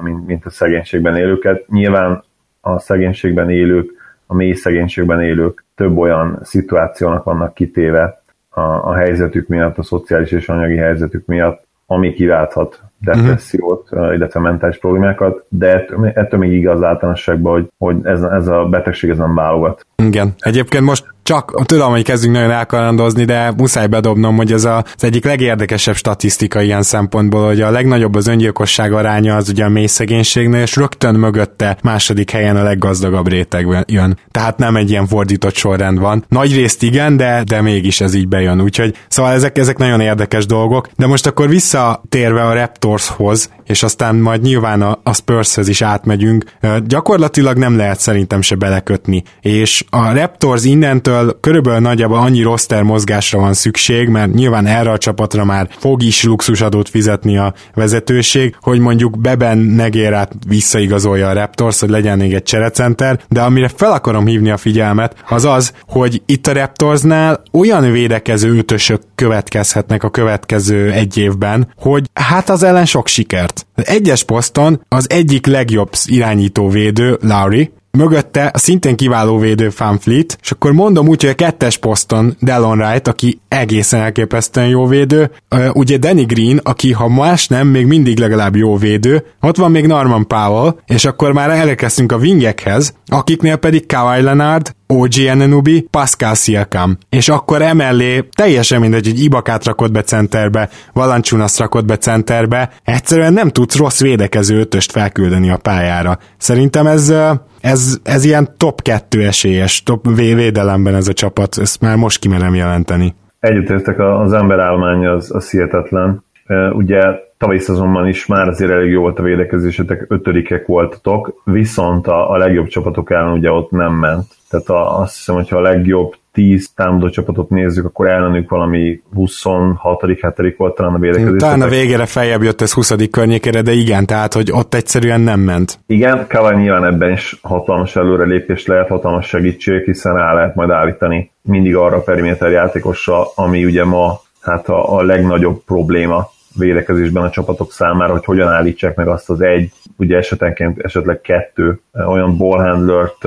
mint, 0.01 0.25
mint 0.25 0.45
a 0.45 0.49
szegénységben 0.49 1.15
élőket. 1.15 1.67
Nyilván 1.67 2.23
a 2.61 2.79
szegénységben 2.79 3.49
élők, 3.49 3.91
a 4.25 4.35
mély 4.35 4.53
szegénységben 4.53 5.21
élők 5.21 5.65
több 5.75 5.97
olyan 5.97 6.39
szituációnak 6.43 7.23
vannak 7.23 7.53
kitéve 7.53 8.21
a, 8.49 8.61
a 8.61 8.93
helyzetük 8.93 9.47
miatt, 9.47 9.77
a 9.77 9.83
szociális 9.83 10.31
és 10.31 10.49
anyagi 10.49 10.75
helyzetük 10.75 11.25
miatt, 11.25 11.67
ami 11.85 12.13
kiválthat 12.13 12.81
depressziót, 12.99 13.87
uh-huh. 13.91 14.13
illetve 14.13 14.39
mentális 14.39 14.77
problémákat, 14.77 15.45
de 15.49 15.73
ettől, 15.73 16.11
ettől 16.13 16.39
még 16.39 16.51
igaz 16.51 16.83
általánosságban, 16.83 17.53
hogy, 17.53 17.67
hogy 17.77 17.95
ez, 18.03 18.21
ez 18.21 18.47
a 18.47 18.67
betegség 18.69 19.09
ez 19.09 19.17
nem 19.17 19.35
válogat. 19.35 19.85
Igen. 19.95 20.33
Egyébként 20.39 20.83
most 20.83 21.05
csak 21.29 21.65
tudom, 21.65 21.91
hogy 21.91 22.03
kezdünk 22.03 22.33
nagyon 22.33 22.51
elkalandozni, 22.51 23.25
de 23.25 23.53
muszáj 23.57 23.87
bedobnom, 23.87 24.35
hogy 24.35 24.51
ez 24.51 24.65
a, 24.65 24.83
az 24.95 25.03
egyik 25.03 25.25
legérdekesebb 25.25 25.95
statisztika 25.95 26.61
ilyen 26.61 26.81
szempontból, 26.81 27.45
hogy 27.45 27.61
a 27.61 27.71
legnagyobb 27.71 28.15
az 28.15 28.27
öngyilkosság 28.27 28.93
aránya 28.93 29.35
az 29.35 29.49
ugye 29.49 29.63
a 29.63 29.69
mély 29.69 29.85
szegénységnél, 29.85 30.61
és 30.61 30.75
rögtön 30.75 31.15
mögötte 31.15 31.77
második 31.83 32.31
helyen 32.31 32.55
a 32.55 32.63
leggazdagabb 32.63 33.27
réteg 33.27 33.85
jön. 33.87 34.17
Tehát 34.31 34.57
nem 34.57 34.75
egy 34.75 34.89
ilyen 34.89 35.07
fordított 35.07 35.55
sorrend 35.55 35.99
van. 35.99 36.23
Nagy 36.27 36.55
részt 36.55 36.83
igen, 36.83 37.17
de, 37.17 37.43
de 37.43 37.61
mégis 37.61 38.01
ez 38.01 38.13
így 38.13 38.27
bejön. 38.27 38.61
Úgyhogy 38.61 38.95
szóval 39.07 39.31
ezek, 39.31 39.57
ezek 39.57 39.77
nagyon 39.77 39.99
érdekes 39.99 40.45
dolgok. 40.45 40.87
De 40.97 41.07
most 41.07 41.27
akkor 41.27 41.47
visszatérve 41.47 42.43
a 42.43 42.53
Raptorshoz, 42.89 43.49
és 43.69 43.83
aztán 43.83 44.15
majd 44.15 44.41
nyilván 44.41 44.81
a, 44.81 44.99
a 45.03 45.13
Spurshez 45.13 45.67
is 45.67 45.81
átmegyünk, 45.81 46.43
gyakorlatilag 46.85 47.57
nem 47.57 47.77
lehet 47.77 47.99
szerintem 47.99 48.41
se 48.41 48.55
belekötni. 48.55 49.23
És 49.41 49.85
a 49.89 50.13
Raptors 50.13 50.63
innentől 50.63 51.37
körülbelül, 51.39 51.79
nagyjából 51.79 52.17
annyi 52.17 52.41
roster 52.41 52.83
mozgásra 52.83 53.39
van 53.39 53.53
szükség, 53.53 54.07
mert 54.07 54.33
nyilván 54.33 54.65
erre 54.65 54.91
a 54.91 54.97
csapatra 54.97 55.45
már 55.45 55.69
fog 55.79 56.03
is 56.03 56.23
luxusadót 56.23 56.89
fizetni 56.89 57.37
a 57.37 57.53
vezetőség, 57.73 58.55
hogy 58.61 58.79
mondjuk 58.79 59.19
Beben 59.19 59.57
Negérát 59.57 60.31
visszaigazolja 60.47 61.27
a 61.27 61.33
Raptors, 61.33 61.79
hogy 61.79 61.89
legyen 61.89 62.17
még 62.17 62.33
egy 62.33 62.43
cserecenter, 62.43 63.19
de 63.27 63.41
amire 63.41 63.67
fel 63.75 63.91
akarom 63.91 64.25
hívni 64.25 64.49
a 64.49 64.57
figyelmet, 64.57 65.15
az 65.29 65.45
az, 65.45 65.73
hogy 65.87 66.21
itt 66.25 66.47
a 66.47 66.53
Raptorsnál 66.53 67.41
olyan 67.53 67.91
védekező 67.91 68.57
ötösök 68.57 69.01
következhetnek 69.15 70.03
a 70.03 70.09
következő 70.09 70.91
egy 70.91 71.17
évben, 71.17 71.73
hogy 71.77 72.09
hát 72.13 72.49
az 72.49 72.63
ellen 72.63 72.85
sok 72.85 73.07
sikert. 73.07 73.58
Egyes 73.75 74.23
poszton 74.23 74.81
az 74.87 75.09
egyik 75.09 75.45
legjobb 75.45 75.89
irányító 76.05 76.69
védő, 76.69 77.17
Lowry, 77.21 77.71
mögötte 77.91 78.51
a 78.53 78.57
szintén 78.57 78.95
kiváló 78.95 79.37
védő 79.37 79.69
Fanfleet, 79.69 80.37
és 80.41 80.51
akkor 80.51 80.71
mondom 80.71 81.07
úgy, 81.07 81.21
hogy 81.21 81.29
a 81.29 81.35
kettes 81.35 81.77
poszton 81.77 82.35
Delon 82.39 82.79
Wright, 82.79 83.07
aki 83.07 83.39
egészen 83.47 84.01
elképesztően 84.01 84.67
jó 84.67 84.85
védő, 84.85 85.31
ugye 85.73 85.97
Danny 85.97 86.25
Green, 86.25 86.59
aki 86.63 86.91
ha 86.91 87.07
más 87.07 87.47
nem, 87.47 87.67
még 87.67 87.85
mindig 87.85 88.19
legalább 88.19 88.55
jó 88.55 88.77
védő, 88.77 89.25
ott 89.41 89.57
van 89.57 89.71
még 89.71 89.87
Norman 89.87 90.27
Powell, 90.27 90.75
és 90.85 91.05
akkor 91.05 91.31
már 91.31 91.49
elkezdtünk 91.49 92.11
a 92.11 92.17
wingekhez, 92.17 92.93
akiknél 93.05 93.55
pedig 93.55 93.85
Kawhi 93.85 94.21
Leonard, 94.21 94.75
OG 94.93 95.11
Anunobi, 95.31 95.87
Pascal 95.91 96.33
Siakam. 96.35 96.97
És 97.09 97.29
akkor 97.29 97.61
emellé 97.61 98.29
teljesen 98.37 98.79
mindegy, 98.79 99.05
hogy 99.05 99.23
Ibakát 99.23 99.65
rakod 99.65 99.91
be 99.91 100.01
centerbe, 100.01 100.69
Valanciunas 100.93 101.59
rakod 101.59 101.85
be 101.85 101.97
centerbe, 101.97 102.69
egyszerűen 102.83 103.33
nem 103.33 103.49
tudsz 103.49 103.77
rossz 103.77 104.01
védekező 104.01 104.59
ötöst 104.59 104.91
felküldeni 104.91 105.49
a 105.49 105.57
pályára. 105.57 106.17
Szerintem 106.37 106.87
ez, 106.87 107.13
ez, 107.61 107.99
ez 108.03 108.25
ilyen 108.25 108.49
top 108.57 108.81
2 108.81 109.23
esélyes, 109.23 109.83
top 109.83 110.07
védelemben 110.15 110.95
ez 110.95 111.07
a 111.07 111.13
csapat, 111.13 111.57
ezt 111.57 111.81
már 111.81 111.95
most 111.95 112.19
kimerem 112.19 112.55
jelenteni. 112.55 113.15
Együttértek, 113.39 113.99
az 113.99 114.33
emberállomány 114.33 115.05
az, 115.05 115.35
az 115.35 115.49
hihetetlen. 115.49 116.23
Ugye 116.71 117.01
tavalyi 117.37 117.59
szezonban 117.59 118.07
is 118.07 118.25
már 118.25 118.47
azért 118.47 118.71
elég 118.71 118.91
jó 118.91 119.01
volt 119.01 119.19
a 119.19 119.23
védekezésetek, 119.23 120.05
ötödikek 120.07 120.65
voltatok, 120.65 121.41
viszont 121.43 122.07
a, 122.07 122.31
a 122.31 122.37
legjobb 122.37 122.67
csapatok 122.67 123.11
ellen 123.11 123.31
ugye 123.31 123.51
ott 123.51 123.71
nem 123.71 123.93
ment. 123.93 124.25
Tehát 124.49 124.69
a, 124.69 124.99
azt 124.99 125.15
hiszem, 125.15 125.35
hogyha 125.35 125.57
a 125.57 125.61
legjobb 125.61 126.15
10 126.31 126.69
támadó 126.75 127.09
csapatot 127.09 127.49
nézzük, 127.49 127.85
akkor 127.85 128.07
ellenük 128.07 128.49
valami 128.49 129.01
26 129.13 130.05
7 130.05 130.57
volt 130.57 130.75
talán 130.75 130.93
a 130.93 130.99
védekezés. 130.99 131.39
Talán 131.39 131.61
a 131.61 131.67
végére 131.67 132.05
feljebb 132.05 132.43
jött 132.43 132.61
ez 132.61 132.73
20 132.73 132.93
környékére, 133.11 133.61
de 133.61 133.71
igen, 133.71 134.05
tehát, 134.05 134.33
hogy 134.33 134.51
ott 134.51 134.73
egyszerűen 134.73 135.21
nem 135.21 135.39
ment. 135.39 135.79
Igen, 135.87 136.25
Kawai 136.27 136.55
nyilván 136.55 136.85
ebben 136.85 137.11
is 137.11 137.39
hatalmas 137.41 137.95
előrelépés 137.95 138.65
lehet, 138.65 138.87
hatalmas 138.87 139.27
segítség, 139.27 139.83
hiszen 139.83 140.13
rá 140.13 140.33
lehet 140.33 140.55
majd 140.55 140.69
állítani 140.69 141.31
mindig 141.41 141.75
arra 141.75 141.97
a 141.97 142.01
periméter 142.01 142.51
játékosra, 142.51 143.25
ami 143.35 143.65
ugye 143.65 143.85
ma 143.85 144.19
hát 144.41 144.69
a, 144.69 144.97
a 144.97 145.03
legnagyobb 145.03 145.63
probléma 145.65 146.29
védekezésben 146.59 147.23
a 147.23 147.29
csapatok 147.29 147.71
számára, 147.71 148.11
hogy 148.11 148.25
hogyan 148.25 148.47
állítsák 148.47 148.95
meg 148.95 149.07
azt 149.07 149.29
az 149.29 149.41
egy, 149.41 149.71
ugye 149.97 150.17
esetenként 150.17 150.79
esetleg 150.79 151.21
kettő 151.21 151.79
olyan 152.07 152.37
ballhandlert, 152.37 153.17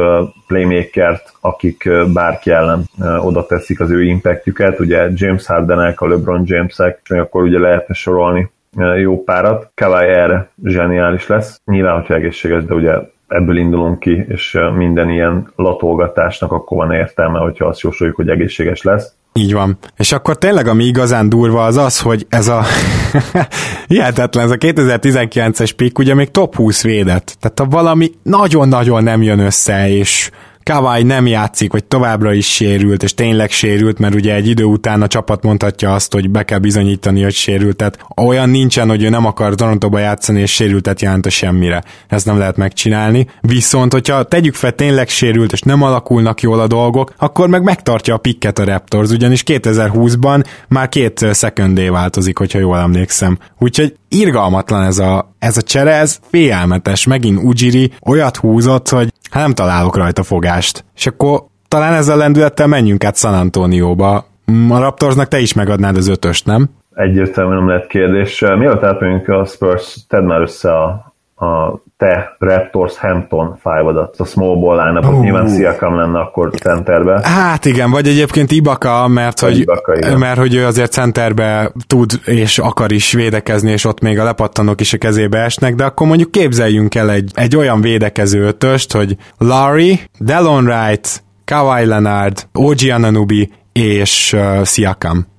playmakert, 0.46 1.32
akik 1.40 1.88
bárki 2.12 2.50
ellen 2.50 2.84
oda 3.18 3.46
teszik 3.46 3.80
az 3.80 3.90
ő 3.90 4.02
impactjüket, 4.02 4.80
ugye 4.80 5.08
James 5.14 5.46
Hardenek, 5.46 6.00
a 6.00 6.08
LeBron 6.08 6.42
Jamesek, 6.44 7.00
és 7.04 7.10
akkor 7.10 7.42
ugye 7.42 7.58
lehetne 7.58 7.94
sorolni 7.94 8.50
jó 9.00 9.24
párat. 9.24 9.70
Kawai 9.74 10.08
erre 10.08 10.48
zseniális 10.64 11.26
lesz. 11.26 11.60
Nyilván, 11.64 11.94
hogyha 11.94 12.14
egészséges, 12.14 12.64
de 12.64 12.74
ugye 12.74 12.92
ebből 13.28 13.56
indulunk 13.56 13.98
ki, 13.98 14.24
és 14.28 14.58
minden 14.76 15.10
ilyen 15.10 15.52
latolgatásnak 15.56 16.52
akkor 16.52 16.76
van 16.76 16.92
értelme, 16.92 17.38
hogyha 17.38 17.66
azt 17.66 17.80
jósoljuk, 17.80 18.16
hogy 18.16 18.28
egészséges 18.28 18.82
lesz. 18.82 19.14
Így 19.34 19.52
van. 19.52 19.78
És 19.96 20.12
akkor 20.12 20.38
tényleg 20.38 20.66
ami 20.66 20.84
igazán 20.84 21.28
durva 21.28 21.64
az 21.64 21.76
az, 21.76 22.00
hogy 22.00 22.26
ez 22.28 22.48
a 22.48 22.64
hihetetlen, 23.88 24.44
ez 24.44 24.50
a 24.50 24.56
2019-es 24.56 25.70
pick 25.76 25.98
ugye 25.98 26.14
még 26.14 26.30
top 26.30 26.56
20 26.56 26.82
védett. 26.82 27.36
Tehát 27.40 27.58
ha 27.58 27.64
valami 27.64 28.12
nagyon-nagyon 28.22 29.02
nem 29.02 29.22
jön 29.22 29.38
össze, 29.38 29.88
és 29.88 30.30
Kawai 30.62 31.02
nem 31.02 31.26
játszik, 31.26 31.72
vagy 31.72 31.84
továbbra 31.84 32.32
is 32.32 32.52
sérült, 32.52 33.02
és 33.02 33.14
tényleg 33.14 33.50
sérült, 33.50 33.98
mert 33.98 34.14
ugye 34.14 34.34
egy 34.34 34.48
idő 34.48 34.64
után 34.64 35.02
a 35.02 35.06
csapat 35.06 35.42
mondhatja 35.42 35.94
azt, 35.94 36.12
hogy 36.12 36.30
be 36.30 36.42
kell 36.42 36.58
bizonyítani, 36.58 37.22
hogy 37.22 37.34
sérült. 37.34 37.76
Tehát 37.76 37.98
olyan 38.16 38.50
nincsen, 38.50 38.88
hogy 38.88 39.02
ő 39.02 39.08
nem 39.08 39.26
akar 39.26 39.54
Torontóba 39.54 39.98
játszani, 39.98 40.40
és 40.40 40.52
sérültet 40.52 41.00
jelent 41.00 41.26
a 41.26 41.30
semmire. 41.30 41.82
Ezt 42.08 42.26
nem 42.26 42.38
lehet 42.38 42.56
megcsinálni. 42.56 43.26
Viszont, 43.40 43.92
hogyha 43.92 44.22
tegyük 44.22 44.54
fel 44.54 44.72
tényleg 44.72 45.08
sérült, 45.08 45.52
és 45.52 45.60
nem 45.60 45.82
alakulnak 45.82 46.40
jól 46.40 46.60
a 46.60 46.66
dolgok, 46.66 47.12
akkor 47.16 47.48
meg 47.48 47.62
megtartja 47.62 48.14
a 48.14 48.18
pikket 48.18 48.58
a 48.58 48.64
Raptors, 48.64 49.10
ugyanis 49.10 49.42
2020-ban 49.46 50.44
már 50.68 50.88
két 50.88 51.26
szekundé 51.30 51.88
változik, 51.88 52.38
hogyha 52.38 52.58
jól 52.58 52.78
emlékszem. 52.78 53.38
Úgyhogy 53.58 53.94
irgalmatlan 54.12 54.82
ez 54.82 54.98
a, 54.98 55.34
ez 55.38 55.56
a 55.56 55.62
csere, 55.62 55.92
ez 55.92 56.18
félelmetes. 56.30 57.06
Megint 57.06 57.42
Ujiri 57.42 57.90
olyat 58.06 58.36
húzott, 58.36 58.88
hogy 58.88 59.12
hát 59.30 59.42
nem 59.42 59.54
találok 59.54 59.96
rajta 59.96 60.22
fogást. 60.22 60.84
És 60.96 61.06
akkor 61.06 61.44
talán 61.68 61.92
ezzel 61.92 62.16
lendülettel 62.16 62.66
menjünk 62.66 63.04
át 63.04 63.16
San 63.16 63.34
Antonióba, 63.34 64.24
A 64.68 64.78
Raptorsnak 64.78 65.28
te 65.28 65.38
is 65.38 65.52
megadnád 65.52 65.96
az 65.96 66.08
ötöst, 66.08 66.46
nem? 66.46 66.70
Egyértelműen 66.94 67.58
nem 67.58 67.68
lehet 67.68 67.86
kérdés. 67.86 68.40
Mielőtt 68.40 68.82
átmegyünk 68.82 69.28
a 69.28 69.44
Spurs, 69.44 69.96
tedd 70.08 70.22
már 70.22 70.40
össze 70.40 70.70
a, 70.70 71.11
a 71.42 71.82
te 71.96 72.36
Raptors 72.38 72.98
Hampton 72.98 73.56
five 73.62 74.10
a 74.18 74.24
small 74.24 74.56
ball 74.60 74.76
line 74.76 75.08
uh. 75.08 75.20
nyilván 75.20 75.48
Siakam 75.48 75.96
lenne 75.96 76.18
akkor 76.18 76.50
centerbe. 76.50 77.20
Hát 77.22 77.64
igen, 77.64 77.90
vagy 77.90 78.08
egyébként 78.08 78.50
Ibaka, 78.50 79.08
mert 79.08 79.40
hogy, 79.40 79.58
Ibaka, 79.58 80.18
mert 80.18 80.38
hogy 80.38 80.54
ő 80.54 80.66
azért 80.66 80.92
centerbe 80.92 81.72
tud 81.86 82.10
és 82.24 82.58
akar 82.58 82.92
is 82.92 83.12
védekezni, 83.12 83.70
és 83.70 83.84
ott 83.84 84.00
még 84.00 84.18
a 84.18 84.24
lepattanók 84.24 84.80
is 84.80 84.92
a 84.92 84.98
kezébe 84.98 85.38
esnek, 85.38 85.74
de 85.74 85.84
akkor 85.84 86.06
mondjuk 86.06 86.30
képzeljünk 86.30 86.94
el 86.94 87.10
egy, 87.10 87.30
egy 87.34 87.56
olyan 87.56 87.80
védekező 87.80 88.42
ötöst, 88.42 88.92
hogy 88.92 89.16
Larry, 89.38 90.00
Delon 90.18 90.64
Wright, 90.64 91.22
Kawhi 91.44 91.84
Leonard, 91.84 92.46
OG 92.52 92.78
Ananubi 92.90 93.50
és 93.72 94.32
uh, 94.32 94.64
Siakam. 94.64 95.31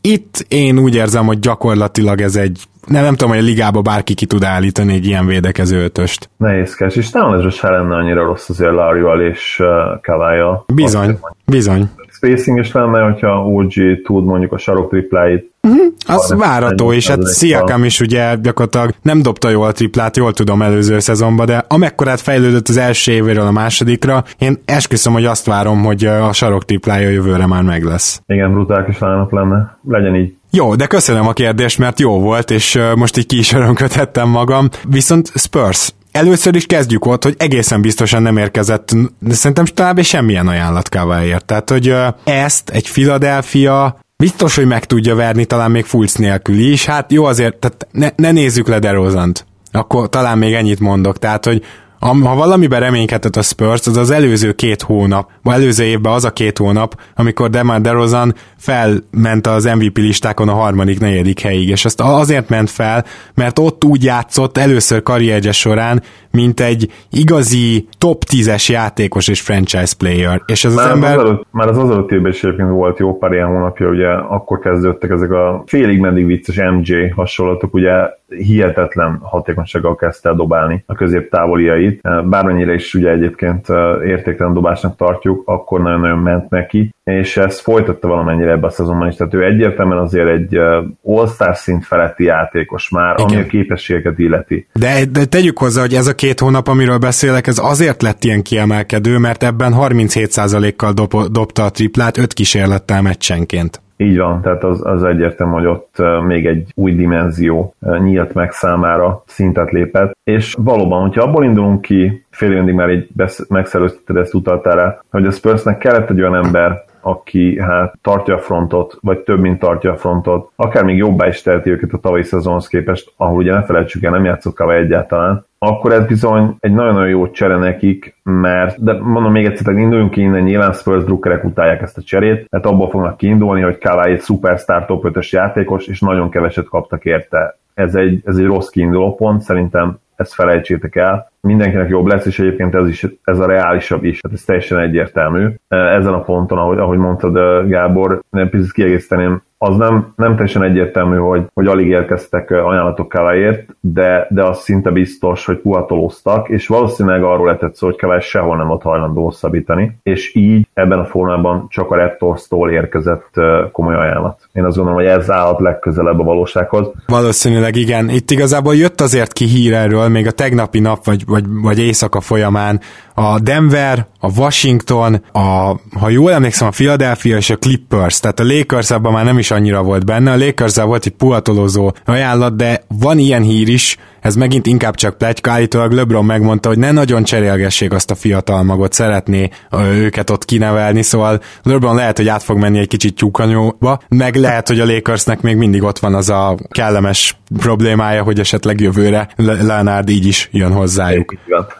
Itt 0.00 0.44
én 0.48 0.78
úgy 0.78 0.94
érzem, 0.94 1.26
hogy 1.26 1.38
gyakorlatilag 1.38 2.20
ez 2.20 2.36
egy 2.36 2.60
nem, 2.86 3.02
nem 3.02 3.14
tudom, 3.14 3.28
hogy 3.28 3.42
a 3.42 3.46
ligába 3.46 3.82
bárki 3.82 4.14
ki 4.14 4.26
tud 4.26 4.44
állítani 4.44 4.94
egy 4.94 5.06
ilyen 5.06 5.26
védekező 5.26 5.82
ötöst. 5.82 6.30
Nehézkes, 6.36 6.96
és 6.96 7.10
ez 7.12 7.54
se 7.54 7.70
lenne 7.70 7.96
annyira 7.96 8.24
rossz 8.24 8.48
azért 8.48 8.72
Larry-val 8.72 9.20
és 9.20 9.58
uh, 9.60 10.00
Kavája. 10.02 10.64
Bizony, 10.74 11.18
bizony. 11.46 11.90
Spacing 12.10 12.58
is 12.58 12.72
lenne, 12.72 13.02
hogyha 13.02 13.46
OG 13.46 13.72
tud 14.04 14.24
mondjuk 14.24 14.52
a 14.52 14.58
sarok 14.58 14.90
tripláit. 14.90 15.49
Uh-huh, 15.62 15.92
az 16.06 16.34
várató, 16.38 16.92
és 16.92 17.08
hát 17.08 17.34
Siakam 17.34 17.84
is 17.84 18.00
ugye 18.00 18.34
gyakorlatilag 18.42 18.94
nem 19.02 19.22
dobta 19.22 19.48
jól 19.48 19.66
a 19.66 19.72
triplát, 19.72 20.16
jól 20.16 20.32
tudom 20.32 20.62
előző 20.62 20.98
szezonban, 20.98 21.46
de 21.46 21.64
amekkorát 21.68 22.20
fejlődött 22.20 22.68
az 22.68 22.76
első 22.76 23.12
évéről 23.12 23.46
a 23.46 23.50
másodikra, 23.50 24.24
én 24.38 24.58
esküszöm, 24.64 25.12
hogy 25.12 25.24
azt 25.24 25.46
várom, 25.46 25.82
hogy 25.82 26.04
a 26.04 26.32
sarok 26.32 26.64
triplája 26.64 27.08
jövőre 27.08 27.46
már 27.46 27.62
meg 27.62 27.84
lesz. 27.84 28.22
Igen, 28.26 28.52
brutális 28.52 28.98
lenne. 29.30 29.78
Legyen 29.88 30.14
így. 30.14 30.34
Jó, 30.50 30.74
de 30.74 30.86
köszönöm 30.86 31.26
a 31.26 31.32
kérdést, 31.32 31.78
mert 31.78 32.00
jó 32.00 32.20
volt, 32.20 32.50
és 32.50 32.78
most 32.96 33.16
így 33.16 33.26
ki 33.26 33.38
is 33.38 33.52
örömködhettem 33.52 34.28
magam. 34.28 34.68
Viszont 34.88 35.32
Spurs, 35.34 35.92
Először 36.12 36.54
is 36.54 36.66
kezdjük 36.66 37.06
ott, 37.06 37.22
hogy 37.22 37.34
egészen 37.38 37.80
biztosan 37.80 38.22
nem 38.22 38.36
érkezett, 38.36 38.90
de 39.18 39.34
szerintem 39.34 39.64
talán 39.64 40.02
semmilyen 40.02 40.48
ajánlat 40.48 40.88
Káváért. 40.88 41.44
Tehát, 41.44 41.70
hogy 41.70 41.94
ezt 42.24 42.70
egy 42.70 42.90
Philadelphia 42.92 43.98
biztos, 44.20 44.56
hogy 44.56 44.66
meg 44.66 44.84
tudja 44.84 45.14
verni, 45.14 45.44
talán 45.44 45.70
még 45.70 45.84
Fulc 45.84 46.14
nélkül 46.14 46.58
is. 46.58 46.84
Hát 46.86 47.12
jó 47.12 47.24
azért, 47.24 47.56
tehát 47.56 47.86
ne, 47.92 48.08
ne 48.16 48.30
nézzük 48.30 48.68
le 48.68 48.78
DeRozant. 48.78 49.46
Akkor 49.72 50.08
talán 50.08 50.38
még 50.38 50.54
ennyit 50.54 50.80
mondok. 50.80 51.18
Tehát, 51.18 51.44
hogy 51.44 51.64
ha 52.00 52.34
valamiben 52.34 52.80
reménykedett 52.80 53.36
a 53.36 53.42
Spurs, 53.42 53.86
az 53.86 53.96
az 53.96 54.10
előző 54.10 54.52
két 54.52 54.82
hónap, 54.82 55.30
vagy 55.42 55.54
előző 55.54 55.84
évben 55.84 56.12
az 56.12 56.24
a 56.24 56.30
két 56.30 56.58
hónap, 56.58 57.00
amikor 57.14 57.50
Demar 57.50 57.80
DeRozan 57.80 58.34
felment 58.56 59.46
az 59.46 59.64
MVP 59.64 59.96
listákon 59.96 60.48
a 60.48 60.52
harmadik, 60.52 61.00
negyedik 61.00 61.40
helyig, 61.40 61.68
és 61.68 61.84
azt 61.84 62.00
azért 62.00 62.48
ment 62.48 62.70
fel, 62.70 63.04
mert 63.34 63.58
ott 63.58 63.84
úgy 63.84 64.04
játszott 64.04 64.58
először 64.58 65.02
karrierje 65.02 65.52
során, 65.52 66.02
mint 66.30 66.60
egy 66.60 66.92
igazi 67.10 67.88
top 67.98 68.24
10-es 68.32 68.70
játékos 68.70 69.28
és 69.28 69.40
franchise 69.40 69.94
player. 69.98 70.42
És 70.46 70.64
ez 70.64 70.74
már 70.74 70.86
az 70.86 70.92
ember... 70.92 71.18
Az 71.18 71.24
előtt, 71.24 71.46
már 71.50 71.68
az 71.68 71.78
az 71.78 71.90
előtt 71.90 72.10
évben 72.10 72.32
is 72.32 72.46
volt 72.70 72.98
jó 72.98 73.18
pár 73.18 73.32
ilyen 73.32 73.46
hónapja, 73.46 73.88
ugye 73.88 74.08
akkor 74.08 74.58
kezdődtek 74.58 75.10
ezek 75.10 75.30
a 75.30 75.62
félig 75.66 75.98
meddig 75.98 76.26
vicces 76.26 76.56
MJ 76.56 77.08
hasonlatok, 77.14 77.74
ugye 77.74 77.92
hihetetlen 78.36 79.18
hatékonysággal 79.22 79.94
kezdte 79.94 80.28
el 80.28 80.34
dobálni 80.34 80.84
a 80.86 80.94
középtávoliait. 80.94 82.00
Bármennyire 82.24 82.74
is 82.74 82.94
ugye 82.94 83.10
egyébként 83.10 83.66
értéktelen 84.06 84.52
dobásnak 84.52 84.96
tartjuk, 84.96 85.42
akkor 85.44 85.80
nagyon-nagyon 85.80 86.18
ment 86.18 86.50
neki, 86.50 86.94
és 87.04 87.36
ezt 87.36 87.60
folytatta 87.60 88.08
valamennyire 88.08 88.50
ebbe 88.50 88.66
a 88.66 88.70
szezonban 88.70 89.08
is. 89.08 89.14
Tehát 89.14 89.34
ő 89.34 89.44
egyértelműen 89.44 89.98
azért 89.98 90.28
egy 90.28 90.58
all-star 91.02 91.56
szint 91.56 91.84
feletti 91.84 92.24
játékos 92.24 92.88
már, 92.88 93.14
Igen. 93.18 93.26
ami 93.26 93.40
a 93.40 93.46
képességeket 93.46 94.18
illeti. 94.18 94.66
De, 94.72 95.04
de 95.12 95.24
tegyük 95.24 95.58
hozzá, 95.58 95.80
hogy 95.80 95.94
ez 95.94 96.06
a 96.06 96.14
két 96.14 96.40
hónap, 96.40 96.68
amiről 96.68 96.98
beszélek, 96.98 97.46
ez 97.46 97.58
azért 97.62 98.02
lett 98.02 98.24
ilyen 98.24 98.42
kiemelkedő, 98.42 99.18
mert 99.18 99.42
ebben 99.42 99.74
37%-kal 99.76 100.92
dob, 100.92 101.14
dobta 101.30 101.64
a 101.64 101.70
triplát, 101.70 102.18
5 102.18 102.32
kísérlettel 102.32 103.02
meccsenként. 103.02 103.80
Így 104.00 104.18
van, 104.18 104.40
tehát 104.40 104.64
az, 104.64 104.86
az 104.86 105.04
egyértelmű, 105.04 105.52
hogy 105.52 105.66
ott 105.66 106.02
még 106.26 106.46
egy 106.46 106.72
új 106.74 106.94
dimenzió 106.94 107.74
nyílt 108.02 108.34
meg 108.34 108.52
számára, 108.52 109.22
szintet 109.26 109.70
lépett, 109.70 110.12
és 110.24 110.54
valóban, 110.58 111.00
hogyha 111.00 111.22
abból 111.22 111.44
indulunk 111.44 111.80
ki, 111.80 112.26
fél 112.30 112.52
évig 112.52 112.74
már 112.74 112.88
egy 112.88 113.08
megszerőzteted 113.48 114.16
ezt 114.16 114.34
utaltál 114.34 114.76
rá, 114.76 115.00
hogy 115.10 115.26
a 115.26 115.30
Spursnek 115.30 115.78
kellett 115.78 116.10
egy 116.10 116.20
olyan 116.20 116.44
ember, 116.44 116.84
aki 117.00 117.60
hát 117.60 117.98
tartja 118.02 118.34
a 118.34 118.38
frontot, 118.38 118.98
vagy 119.00 119.18
több, 119.18 119.40
mint 119.40 119.58
tartja 119.58 119.92
a 119.92 119.96
frontot, 119.96 120.50
akár 120.56 120.84
még 120.84 120.96
jobbá 120.96 121.26
is 121.26 121.42
teheti 121.42 121.70
őket 121.70 121.92
a 121.92 121.98
tavalyi 121.98 122.22
szezonhoz 122.22 122.68
képest, 122.68 123.12
ahol 123.16 123.36
ugye 123.36 123.52
ne 123.52 123.62
felejtsük 123.62 124.02
el, 124.02 124.10
nem 124.10 124.24
játszott 124.24 124.54
Kava 124.54 124.74
egyáltalán, 124.74 125.46
akkor 125.62 125.92
ez 125.92 126.06
bizony 126.06 126.56
egy 126.60 126.72
nagyon-nagyon 126.72 127.08
jó 127.08 127.30
csere 127.30 127.56
nekik, 127.56 128.16
mert, 128.22 128.82
de 128.84 128.92
mondom 128.92 129.32
még 129.32 129.44
egyszer, 129.44 129.74
induljunk 129.74 130.10
ki 130.10 130.20
innen, 130.20 130.42
nyilván 130.42 130.72
Spurs 130.72 131.04
drukkerek 131.04 131.44
utálják 131.44 131.82
ezt 131.82 131.98
a 131.98 132.02
cserét, 132.02 132.46
mert 132.50 132.66
abból 132.66 132.90
fognak 132.90 133.16
kiindulni, 133.16 133.60
hogy 133.60 133.78
Kawai 133.78 134.12
egy 134.12 134.20
superstar 134.20 134.86
top 134.86 135.04
5 135.04 135.30
játékos, 135.30 135.86
és 135.86 136.00
nagyon 136.00 136.30
keveset 136.30 136.68
kaptak 136.68 137.04
érte. 137.04 137.58
Ez 137.74 137.94
egy, 137.94 138.22
ez 138.24 138.36
egy 138.36 138.44
rossz 138.44 138.68
kiinduló 138.68 139.14
pont, 139.14 139.40
szerintem 139.40 139.98
ezt 140.16 140.34
felejtsétek 140.34 140.96
el. 140.96 141.30
Mindenkinek 141.40 141.88
jobb 141.88 142.06
lesz, 142.06 142.26
és 142.26 142.38
egyébként 142.38 142.74
ez, 142.74 142.88
is, 142.88 143.06
ez 143.24 143.38
a 143.38 143.46
reálisabb 143.46 144.04
is, 144.04 144.20
tehát 144.20 144.36
ez 144.36 144.44
teljesen 144.44 144.78
egyértelmű. 144.78 145.48
Ezen 145.68 146.14
a 146.14 146.22
ponton, 146.22 146.58
ahogy, 146.58 146.78
ahogy 146.78 146.98
mondtad 146.98 147.66
Gábor, 147.68 148.20
nem 148.30 148.48
picit 148.48 148.72
kiegészíteném, 148.72 149.42
az 149.62 149.76
nem, 149.76 150.12
nem 150.16 150.32
teljesen 150.32 150.62
egyértelmű, 150.62 151.16
hogy, 151.16 151.46
hogy 151.54 151.66
alig 151.66 151.86
érkeztek 151.86 152.50
ajánlatok 152.50 153.08
Káváért, 153.08 153.76
de, 153.80 154.26
de 154.30 154.44
az 154.44 154.58
szinte 154.58 154.90
biztos, 154.90 155.44
hogy 155.44 155.58
puhatolóztak, 155.58 156.48
és 156.48 156.66
valószínűleg 156.66 157.22
arról 157.22 157.46
lehetett 157.46 157.74
szó, 157.74 157.86
hogy 157.86 157.96
Kává 157.96 158.18
sehol 158.18 158.56
nem 158.56 158.66
volt 158.66 158.82
hajlandó 158.82 159.24
hosszabbítani, 159.24 159.98
és 160.02 160.34
így 160.34 160.68
ebben 160.74 160.98
a 160.98 161.04
formában 161.04 161.66
csak 161.68 161.90
a 161.90 161.96
Raptors-tól 161.96 162.70
érkezett 162.70 163.30
komoly 163.72 163.94
ajánlat. 163.94 164.48
Én 164.52 164.64
azt 164.64 164.76
gondolom, 164.76 165.00
hogy 165.00 165.08
ez 165.08 165.30
állat 165.30 165.60
legközelebb 165.60 166.20
a 166.20 166.24
valósághoz. 166.24 166.90
Valószínűleg 167.06 167.76
igen. 167.76 168.08
Itt 168.08 168.30
igazából 168.30 168.74
jött 168.74 169.00
azért 169.00 169.32
ki 169.32 169.44
hír 169.44 169.72
erről, 169.72 170.08
még 170.08 170.26
a 170.26 170.30
tegnapi 170.30 170.80
nap 170.80 171.04
vagy, 171.04 171.26
vagy, 171.26 171.44
vagy 171.62 171.78
éjszaka 171.78 172.20
folyamán, 172.20 172.80
a 173.14 173.38
Denver, 173.40 174.06
a 174.20 174.38
Washington, 174.38 175.14
a, 175.32 175.76
ha 175.98 176.08
jól 176.08 176.32
emlékszem, 176.32 176.68
a 176.68 176.70
Philadelphia 176.70 177.36
és 177.36 177.50
a 177.50 177.56
Clippers, 177.56 178.20
tehát 178.20 178.40
a 178.40 178.44
Lakers 178.44 178.90
abban 178.90 179.12
már 179.12 179.24
nem 179.24 179.38
is 179.38 179.50
annyira 179.50 179.82
volt 179.82 180.04
benne, 180.04 180.32
a 180.32 180.36
lakers 180.36 180.76
volt 180.76 181.06
egy 181.06 181.16
puhatolózó 181.16 181.92
ajánlat, 182.04 182.56
de 182.56 182.80
van 183.00 183.18
ilyen 183.18 183.42
hír 183.42 183.68
is, 183.68 183.96
ez 184.20 184.36
megint 184.36 184.66
inkább 184.66 184.94
csak 184.94 185.18
pletyka, 185.18 185.50
állítólag 185.50 185.92
LeBron 185.92 186.24
megmondta, 186.24 186.68
hogy 186.68 186.78
ne 186.78 186.90
nagyon 186.90 187.22
cserélgessék 187.22 187.92
azt 187.92 188.10
a 188.10 188.14
fiatal 188.14 188.62
magot, 188.62 188.92
szeretné 188.92 189.48
őket 189.94 190.30
ott 190.30 190.44
kinevelni, 190.44 191.02
szóval 191.02 191.40
LeBron 191.62 191.94
lehet, 191.94 192.16
hogy 192.16 192.28
át 192.28 192.42
fog 192.42 192.58
menni 192.58 192.78
egy 192.78 192.88
kicsit 192.88 193.16
tyúkanyóba, 193.16 193.98
meg 194.08 194.34
lehet, 194.34 194.68
hogy 194.68 194.80
a 194.80 194.86
Lakersnek 194.86 195.40
még 195.40 195.56
mindig 195.56 195.82
ott 195.82 195.98
van 195.98 196.14
az 196.14 196.28
a 196.30 196.56
kellemes 196.68 197.38
problémája, 197.58 198.22
hogy 198.22 198.38
esetleg 198.38 198.80
jövőre 198.80 199.28
Leonard 199.36 200.08
így 200.08 200.26
is 200.26 200.48
jön 200.52 200.72
hozzájuk. 200.72 201.34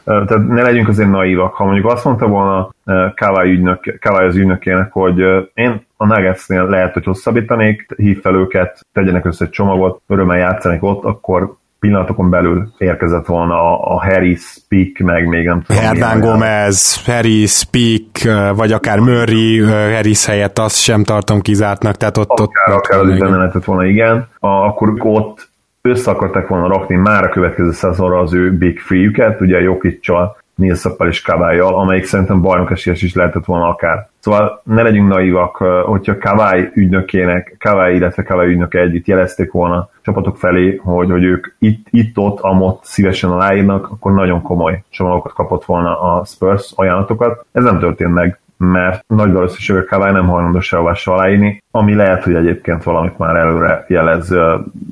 Tehát 0.05 0.47
ne 0.49 0.63
legyünk 0.63 0.89
azért 0.89 1.11
naívak. 1.11 1.55
Ha 1.55 1.65
mondjuk 1.65 1.87
azt 1.87 2.05
mondta 2.05 2.27
volna 2.27 2.71
Kawai, 3.15 3.51
ügynök, 3.51 3.99
Kawai 4.01 4.27
az 4.27 4.37
ügynökének, 4.37 4.93
hogy 4.93 5.19
én 5.55 5.87
a 5.97 6.07
Nuggetsnél 6.07 6.65
lehet, 6.65 6.93
hogy 6.93 7.05
hosszabbítanék, 7.05 7.87
hív 7.97 8.21
fel 8.21 8.35
őket, 8.35 8.87
tegyenek 8.93 9.25
össze 9.25 9.45
egy 9.45 9.51
csomagot, 9.51 10.01
örömmel 10.07 10.39
játszanék 10.39 10.83
ott, 10.83 11.05
akkor 11.05 11.57
pillanatokon 11.81 12.31
belül 12.31 12.73
érkezett 12.79 13.27
volna 13.27 13.55
a, 13.55 13.95
a 13.95 14.01
Harry 14.01 14.35
Speak, 14.35 14.99
meg 14.99 15.27
még 15.27 15.47
nem 15.47 15.63
tudom. 15.63 15.83
Hernán 15.83 16.21
Gomez, 16.21 17.05
Harry 17.05 17.47
Speak, 17.47 18.55
vagy 18.57 18.73
akár 18.73 18.99
Murray, 18.99 19.59
Harris 19.59 20.27
helyett 20.27 20.59
azt 20.59 20.83
sem 20.83 21.05
tartom 21.05 21.41
kizártnak, 21.41 21.97
tehát 21.97 22.17
ott... 22.17 22.31
Akár, 22.31 22.77
ott, 22.77 22.85
akár 22.85 23.01
ott, 23.01 23.21
az 23.21 23.31
lehetett 23.31 23.65
volna, 23.65 23.85
igen. 23.85 24.29
A, 24.39 24.49
akkor 24.49 24.95
ott 24.99 25.49
össze 25.83 26.11
akarták 26.11 26.49
volna 26.49 26.69
rakni 26.69 26.97
már 26.97 27.25
a 27.25 27.29
következő 27.29 27.73
szezonra 27.73 28.19
az 28.19 28.35
ő 28.35 28.53
Big 28.53 28.79
Free-üket, 28.79 29.41
ugye 29.41 29.61
Jokic-csal, 29.61 30.37
Nilszappal 30.61 31.09
és 31.09 31.23
Kavályjal, 31.23 31.75
amelyik 31.75 32.05
szerintem 32.05 32.41
bajnok 32.41 32.71
esélyes 32.71 33.03
is 33.03 33.15
lehetett 33.15 33.45
volna 33.45 33.69
akár. 33.69 34.09
Szóval 34.19 34.61
ne 34.65 34.83
legyünk 34.83 35.09
naivak, 35.09 35.57
hogyha 35.85 36.19
Kavály 36.19 36.71
ügynökének, 36.75 37.57
Kavály, 37.59 37.95
illetve 37.95 38.23
Kavály 38.23 38.49
ügynöke 38.49 38.81
együtt 38.81 39.07
jelezték 39.07 39.53
volna 39.53 39.89
csapatok 40.03 40.37
felé, 40.37 40.81
hogy, 40.83 41.11
hogy 41.11 41.25
ők 41.25 41.47
itt, 41.59 41.87
itt 41.91 42.19
ott, 42.19 42.41
amott 42.41 42.85
szívesen 42.85 43.31
aláírnak, 43.31 43.91
akkor 43.91 44.13
nagyon 44.13 44.43
komoly 44.43 44.83
csomagokat 44.91 45.33
kapott 45.33 45.65
volna 45.65 46.01
a 46.01 46.25
Spurs 46.25 46.73
ajánlatokat. 46.77 47.45
Ez 47.53 47.65
nem 47.65 47.79
történt 47.79 48.13
meg 48.15 48.40
mert 48.61 49.05
nagy 49.07 49.33
valószínűség 49.33 49.77
a 49.77 49.85
Kawai 49.85 50.13
nem 50.13 50.27
hajlandó 50.27 50.61
sehová 50.61 50.93
aláírni, 51.05 51.63
ami 51.71 51.95
lehet, 51.95 52.25
hogy 52.25 52.35
egyébként 52.35 52.83
valamit 52.83 53.19
már 53.19 53.37
előre 53.37 53.85
jelez. 53.89 54.35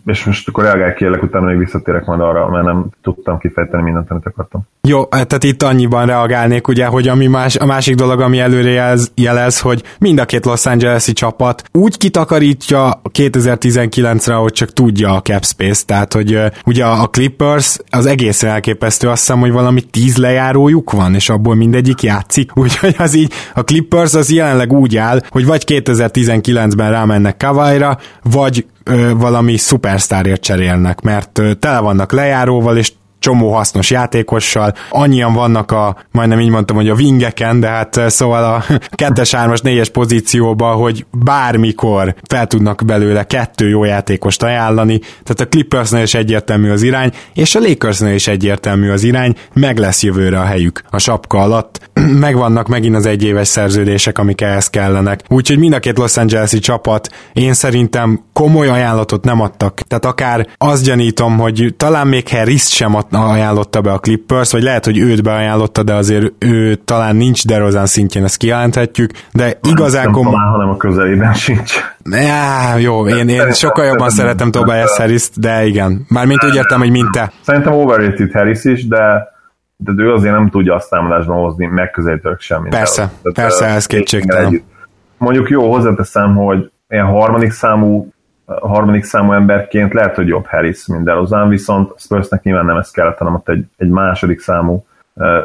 És 0.07 0.25
most 0.25 0.49
akkor 0.49 0.65
reagálj 0.65 0.95
kérlek, 0.95 1.23
utána 1.23 1.47
még 1.47 1.59
visszatérek 1.59 2.05
majd 2.05 2.21
arra, 2.21 2.49
mert 2.49 2.65
nem 2.65 2.87
tudtam 3.03 3.39
kifejteni 3.39 3.83
mindent, 3.83 4.11
amit 4.11 4.27
akartam. 4.27 4.67
Jó, 4.89 5.05
tehát 5.05 5.45
itt 5.45 5.63
annyiban 5.63 6.07
reagálnék, 6.07 6.69
ugye, 6.69 6.87
hogy 6.87 7.09
ami 7.09 7.27
más, 7.27 7.57
a 7.57 7.67
másik 7.67 7.95
dolog, 7.95 8.21
ami 8.21 8.39
előre 8.39 8.71
jelez, 8.71 9.13
jelez, 9.15 9.61
hogy 9.61 9.83
mind 9.99 10.19
a 10.19 10.25
két 10.25 10.45
Los 10.45 10.67
Angeles-i 10.67 11.13
csapat 11.13 11.63
úgy 11.73 11.97
kitakarítja 11.97 13.01
2019-re, 13.13 14.35
hogy 14.35 14.53
csak 14.53 14.73
tudja 14.73 15.15
a 15.15 15.23
cap 15.23 15.45
space, 15.45 15.85
tehát 15.87 16.13
hogy 16.13 16.41
ugye 16.67 16.85
a 16.85 17.09
Clippers 17.09 17.79
az 17.91 18.07
egészen 18.07 18.51
elképesztő, 18.51 19.09
azt 19.09 19.21
hiszem, 19.21 19.41
hogy 19.41 19.53
valami 19.53 19.81
tíz 19.81 20.17
lejárójuk 20.17 20.91
van, 20.91 21.15
és 21.15 21.29
abból 21.29 21.55
mindegyik 21.55 22.03
játszik, 22.03 22.57
úgyhogy 22.63 22.95
az 22.99 23.15
így 23.15 23.33
a 23.59 23.64
Clippers 23.64 24.14
az 24.14 24.31
jelenleg 24.31 24.73
úgy 24.73 24.97
áll, 24.97 25.21
hogy 25.29 25.47
vagy 25.47 25.64
2019-ben 25.66 26.90
rámennek 26.90 27.37
Kavaira, 27.37 27.99
vagy 28.23 28.66
ö, 28.85 29.12
valami 29.16 29.57
szupersztárért 29.57 30.40
cserélnek, 30.40 31.01
mert 31.01 31.38
ö, 31.38 31.55
tele 31.55 31.79
vannak 31.79 32.12
lejáróval, 32.12 32.77
és 32.77 32.92
csomó 33.19 33.55
hasznos 33.55 33.91
játékossal, 33.91 34.75
annyian 34.91 35.33
vannak 35.35 35.71
a, 35.71 35.97
majdnem 36.11 36.41
így 36.41 36.51
mondtam, 36.51 36.77
hogy 36.77 36.89
a 36.89 36.95
wingeken, 36.95 37.61
de 37.61 37.69
hát 37.69 37.97
eh, 37.97 38.09
szóval 38.09 38.45
a 38.45 38.65
2-es, 39.03 39.31
3-as, 39.33 39.61
4-es 39.63 39.89
pozícióban, 39.93 40.77
hogy 40.77 41.07
bármikor 41.11 42.15
fel 42.29 42.47
tudnak 42.47 42.83
belőle 42.87 43.25
kettő 43.25 43.69
jó 43.69 43.85
játékost 43.85 44.43
ajánlani, 44.43 44.99
tehát 44.99 45.41
a 45.41 45.49
Clippersnél 45.49 46.03
is 46.03 46.15
egyértelmű 46.15 46.71
az 46.71 46.83
irány, 46.83 47.13
és 47.35 47.55
a 47.55 47.61
Lakersnél 47.61 48.15
is 48.15 48.29
egyértelmű 48.29 48.91
az 48.91 49.03
irány, 49.03 49.35
meg 49.53 49.79
lesz 49.79 50.03
jövőre 50.03 50.41
a 50.41 50.45
helyük 50.45 50.83
a 50.91 50.99
sapka 50.99 51.39
alatt, 51.39 51.91
megvannak 52.21 52.69
megint 52.69 52.97
az 52.97 53.07
egyéves 53.07 53.49
szerződések, 53.49 54.19
amik 54.19 54.41
ehhez 54.41 54.71
kellenek. 54.71 55.21
Úgyhogy 55.29 55.59
mind 55.59 55.73
a 55.73 55.79
két 55.79 55.99
Los 55.99 56.17
Angeles-i 56.17 56.59
csapat 56.59 57.09
én 57.33 57.55
szerintem 57.55 58.25
komoly 58.33 58.69
ajánlatot 58.69 59.25
nem 59.25 59.41
adtak. 59.41 59.81
Tehát 59.81 60.05
akár 60.05 60.47
azt 60.57 60.85
gyanítom, 60.85 61.39
hogy 61.39 61.75
talán 61.77 62.07
még 62.07 62.29
Harris 62.29 62.63
sem 62.63 62.95
ad, 62.95 63.07
ajánlotta 63.11 63.81
be 63.81 63.92
a 63.92 63.99
Clippers, 63.99 64.53
vagy 64.53 64.62
lehet, 64.62 64.85
hogy 64.85 64.99
őt 64.99 65.23
beajánlotta, 65.23 65.83
de 65.83 65.94
azért 65.94 66.33
ő 66.38 66.75
talán 66.75 67.16
nincs 67.16 67.47
DeRozan 67.47 67.87
szintjén, 67.87 68.25
ezt 68.25 68.37
kijelenthetjük, 68.37 69.11
de 69.33 69.59
igazán 69.62 70.12
komoly... 70.12 70.33
Talán, 70.33 70.51
hanem 70.51 70.68
a 70.68 70.77
közelében 70.77 71.35
sincs. 71.35 71.75
Ja, 72.11 72.77
jó, 72.77 73.09
én, 73.09 73.29
én 73.29 73.53
sokkal 73.53 73.85
jobban 73.85 74.11
szeretem 74.11 74.51
Tobias 74.51 74.97
harris 74.97 75.29
de 75.35 75.64
igen. 75.64 76.07
Mármint 76.09 76.44
úgy 76.44 76.55
értem, 76.55 76.79
hogy 76.79 76.90
mint 76.90 77.11
te. 77.11 77.33
Szerintem 77.40 77.73
overrated 77.73 78.33
Harris 78.33 78.64
is, 78.64 78.87
de 78.87 79.37
de 79.81 80.03
ő 80.03 80.12
azért 80.12 80.35
nem 80.35 80.51
tudja 80.51 80.75
azt 80.75 80.90
támadásban 80.90 81.37
hozni 81.37 81.66
megközelítőleg 81.66 82.38
semmit. 82.40 82.71
Persze, 82.71 83.03
Tehát, 83.03 83.33
persze, 83.33 83.64
ez 83.66 83.87
kétségtelen. 83.87 84.62
Mondjuk 85.18 85.49
jó, 85.49 85.73
hozzáteszem, 85.73 86.35
hogy 86.35 86.71
ilyen 86.88 87.07
harmadik 87.07 87.51
számú 87.51 88.09
harmadik 88.61 89.05
számú 89.05 89.33
emberként 89.33 89.93
lehet, 89.93 90.15
hogy 90.15 90.29
jobb 90.29 90.47
Harris, 90.47 90.87
mint 90.87 91.05
DeRozan, 91.05 91.49
viszont 91.49 91.93
Spursnek 91.97 92.43
nyilván 92.43 92.65
nem 92.65 92.77
ez 92.77 92.91
kellett, 92.91 93.19
hanem 93.19 93.35
ott 93.35 93.49
egy, 93.49 93.65
egy 93.77 93.89
második 93.89 94.41
számú 94.41 94.85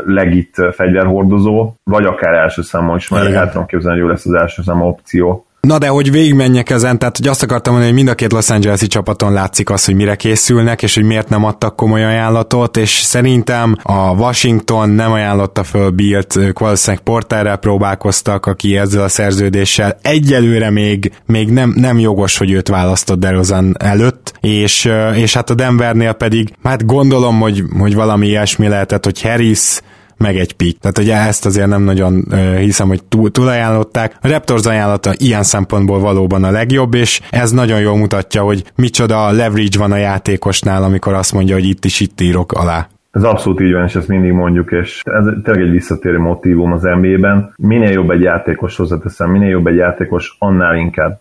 legit 0.06 0.56
fegyverhordozó, 0.72 1.74
vagy 1.84 2.06
akár 2.06 2.34
első 2.34 2.62
számú 2.62 2.96
is, 2.96 3.10
mert 3.10 3.34
el 3.34 3.50
tudom 3.50 3.66
képzelni, 3.66 3.98
hogy 3.98 4.08
jó 4.08 4.14
lesz 4.14 4.26
az 4.26 4.34
első 4.34 4.62
számú 4.62 4.86
opció 4.86 5.46
Na 5.68 5.78
de 5.78 5.88
hogy 5.88 6.12
végigmenjek 6.12 6.70
ezen, 6.70 7.00
tehát 7.00 7.18
hogy 7.18 7.28
azt 7.28 7.44
akartam 7.44 7.74
mondani, 7.74 7.94
hogy 7.94 8.04
mind 8.04 8.14
a 8.14 8.18
két 8.20 8.32
Los 8.32 8.50
Angeles-i 8.50 8.88
csapaton 8.88 9.34
látszik 9.34 9.70
az, 9.70 9.86
hogy 9.86 9.96
mire 9.96 10.16
készülnek, 10.16 10.84
és 10.84 10.96
hogy 10.96 11.04
miért 11.04 11.30
nem 11.30 11.44
adtak 11.44 11.76
komoly 11.76 12.04
ajánlatot, 12.04 12.78
és 12.78 12.90
szerintem 12.90 13.76
a 13.84 14.12
Washington 14.12 14.90
nem 14.90 15.12
ajánlotta 15.12 15.64
föl 15.64 15.90
Bilt, 15.90 16.36
ők 16.36 16.60
valószínűleg 16.60 17.04
Porterrel 17.04 17.58
próbálkoztak, 17.58 18.46
aki 18.46 18.78
ezzel 18.78 19.04
a 19.04 19.08
szerződéssel 19.08 19.98
egyelőre 20.02 20.70
még, 20.70 21.12
még 21.26 21.50
nem, 21.50 21.74
nem 21.76 22.00
jogos, 22.00 22.38
hogy 22.38 22.52
őt 22.52 22.68
választott 22.68 23.20
DeRozan 23.20 23.76
előtt, 23.80 24.34
és, 24.42 24.90
és 25.16 25.34
hát 25.34 25.50
a 25.50 25.54
Denvernél 25.54 26.14
pedig, 26.14 26.54
hát 26.64 26.86
gondolom, 26.86 27.40
hogy, 27.40 27.64
hogy 27.80 27.96
valami 27.96 28.28
ilyesmi 28.28 28.68
lehetett, 28.68 29.04
hogy 29.04 29.22
Harris 29.22 29.80
meg 30.18 30.36
egy 30.36 30.54
pick. 30.54 30.80
Tehát 30.80 30.98
ugye 30.98 31.16
ezt 31.16 31.46
azért 31.46 31.68
nem 31.68 31.82
nagyon 31.82 32.24
hiszem, 32.58 32.88
hogy 32.88 33.04
túl, 33.04 33.32
túlajánlották. 33.32 34.16
A 34.22 34.28
Raptors 34.28 34.66
ajánlata 34.66 35.12
ilyen 35.18 35.44
szempontból 35.44 36.00
valóban 36.00 36.44
a 36.44 36.52
legjobb, 36.52 36.94
és 36.94 37.22
ez 37.30 37.52
nagyon 37.52 37.80
jól 37.80 37.98
mutatja, 37.98 38.42
hogy 38.42 38.64
micsoda 38.76 39.32
leverage 39.32 39.78
van 39.78 39.92
a 39.92 39.98
játékosnál, 39.98 40.84
amikor 40.84 41.14
azt 41.14 41.34
mondja, 41.34 41.56
hogy 41.56 41.66
itt 41.66 41.86
is 41.86 42.00
itt 42.00 42.22
írok 42.22 42.52
alá. 42.52 42.88
Ez 43.12 43.24
abszolút 43.24 43.62
így 43.62 43.74
van, 43.74 43.84
és 43.84 43.96
ezt 43.96 44.08
mindig 44.08 44.32
mondjuk, 44.32 44.72
és 44.72 45.02
ez 45.04 45.26
tényleg 45.44 45.64
egy 45.64 45.72
visszatérő 45.72 46.20
motivum 46.20 46.72
az 46.72 46.82
NBA-ben. 46.82 47.54
Minél 47.56 47.92
jobb 47.92 48.10
egy 48.10 48.22
játékos, 48.22 48.76
hozzáteszem, 48.76 49.30
minél 49.30 49.50
jobb 49.50 49.68
egy 49.68 49.76
játékos, 49.76 50.36
annál 50.40 50.76
inkább 50.76 51.20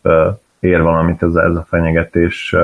ér 0.61 0.83
valamit 0.83 1.22
ez, 1.22 1.35
ez 1.35 1.55
a 1.55 1.66
fenyegetés. 1.68 2.57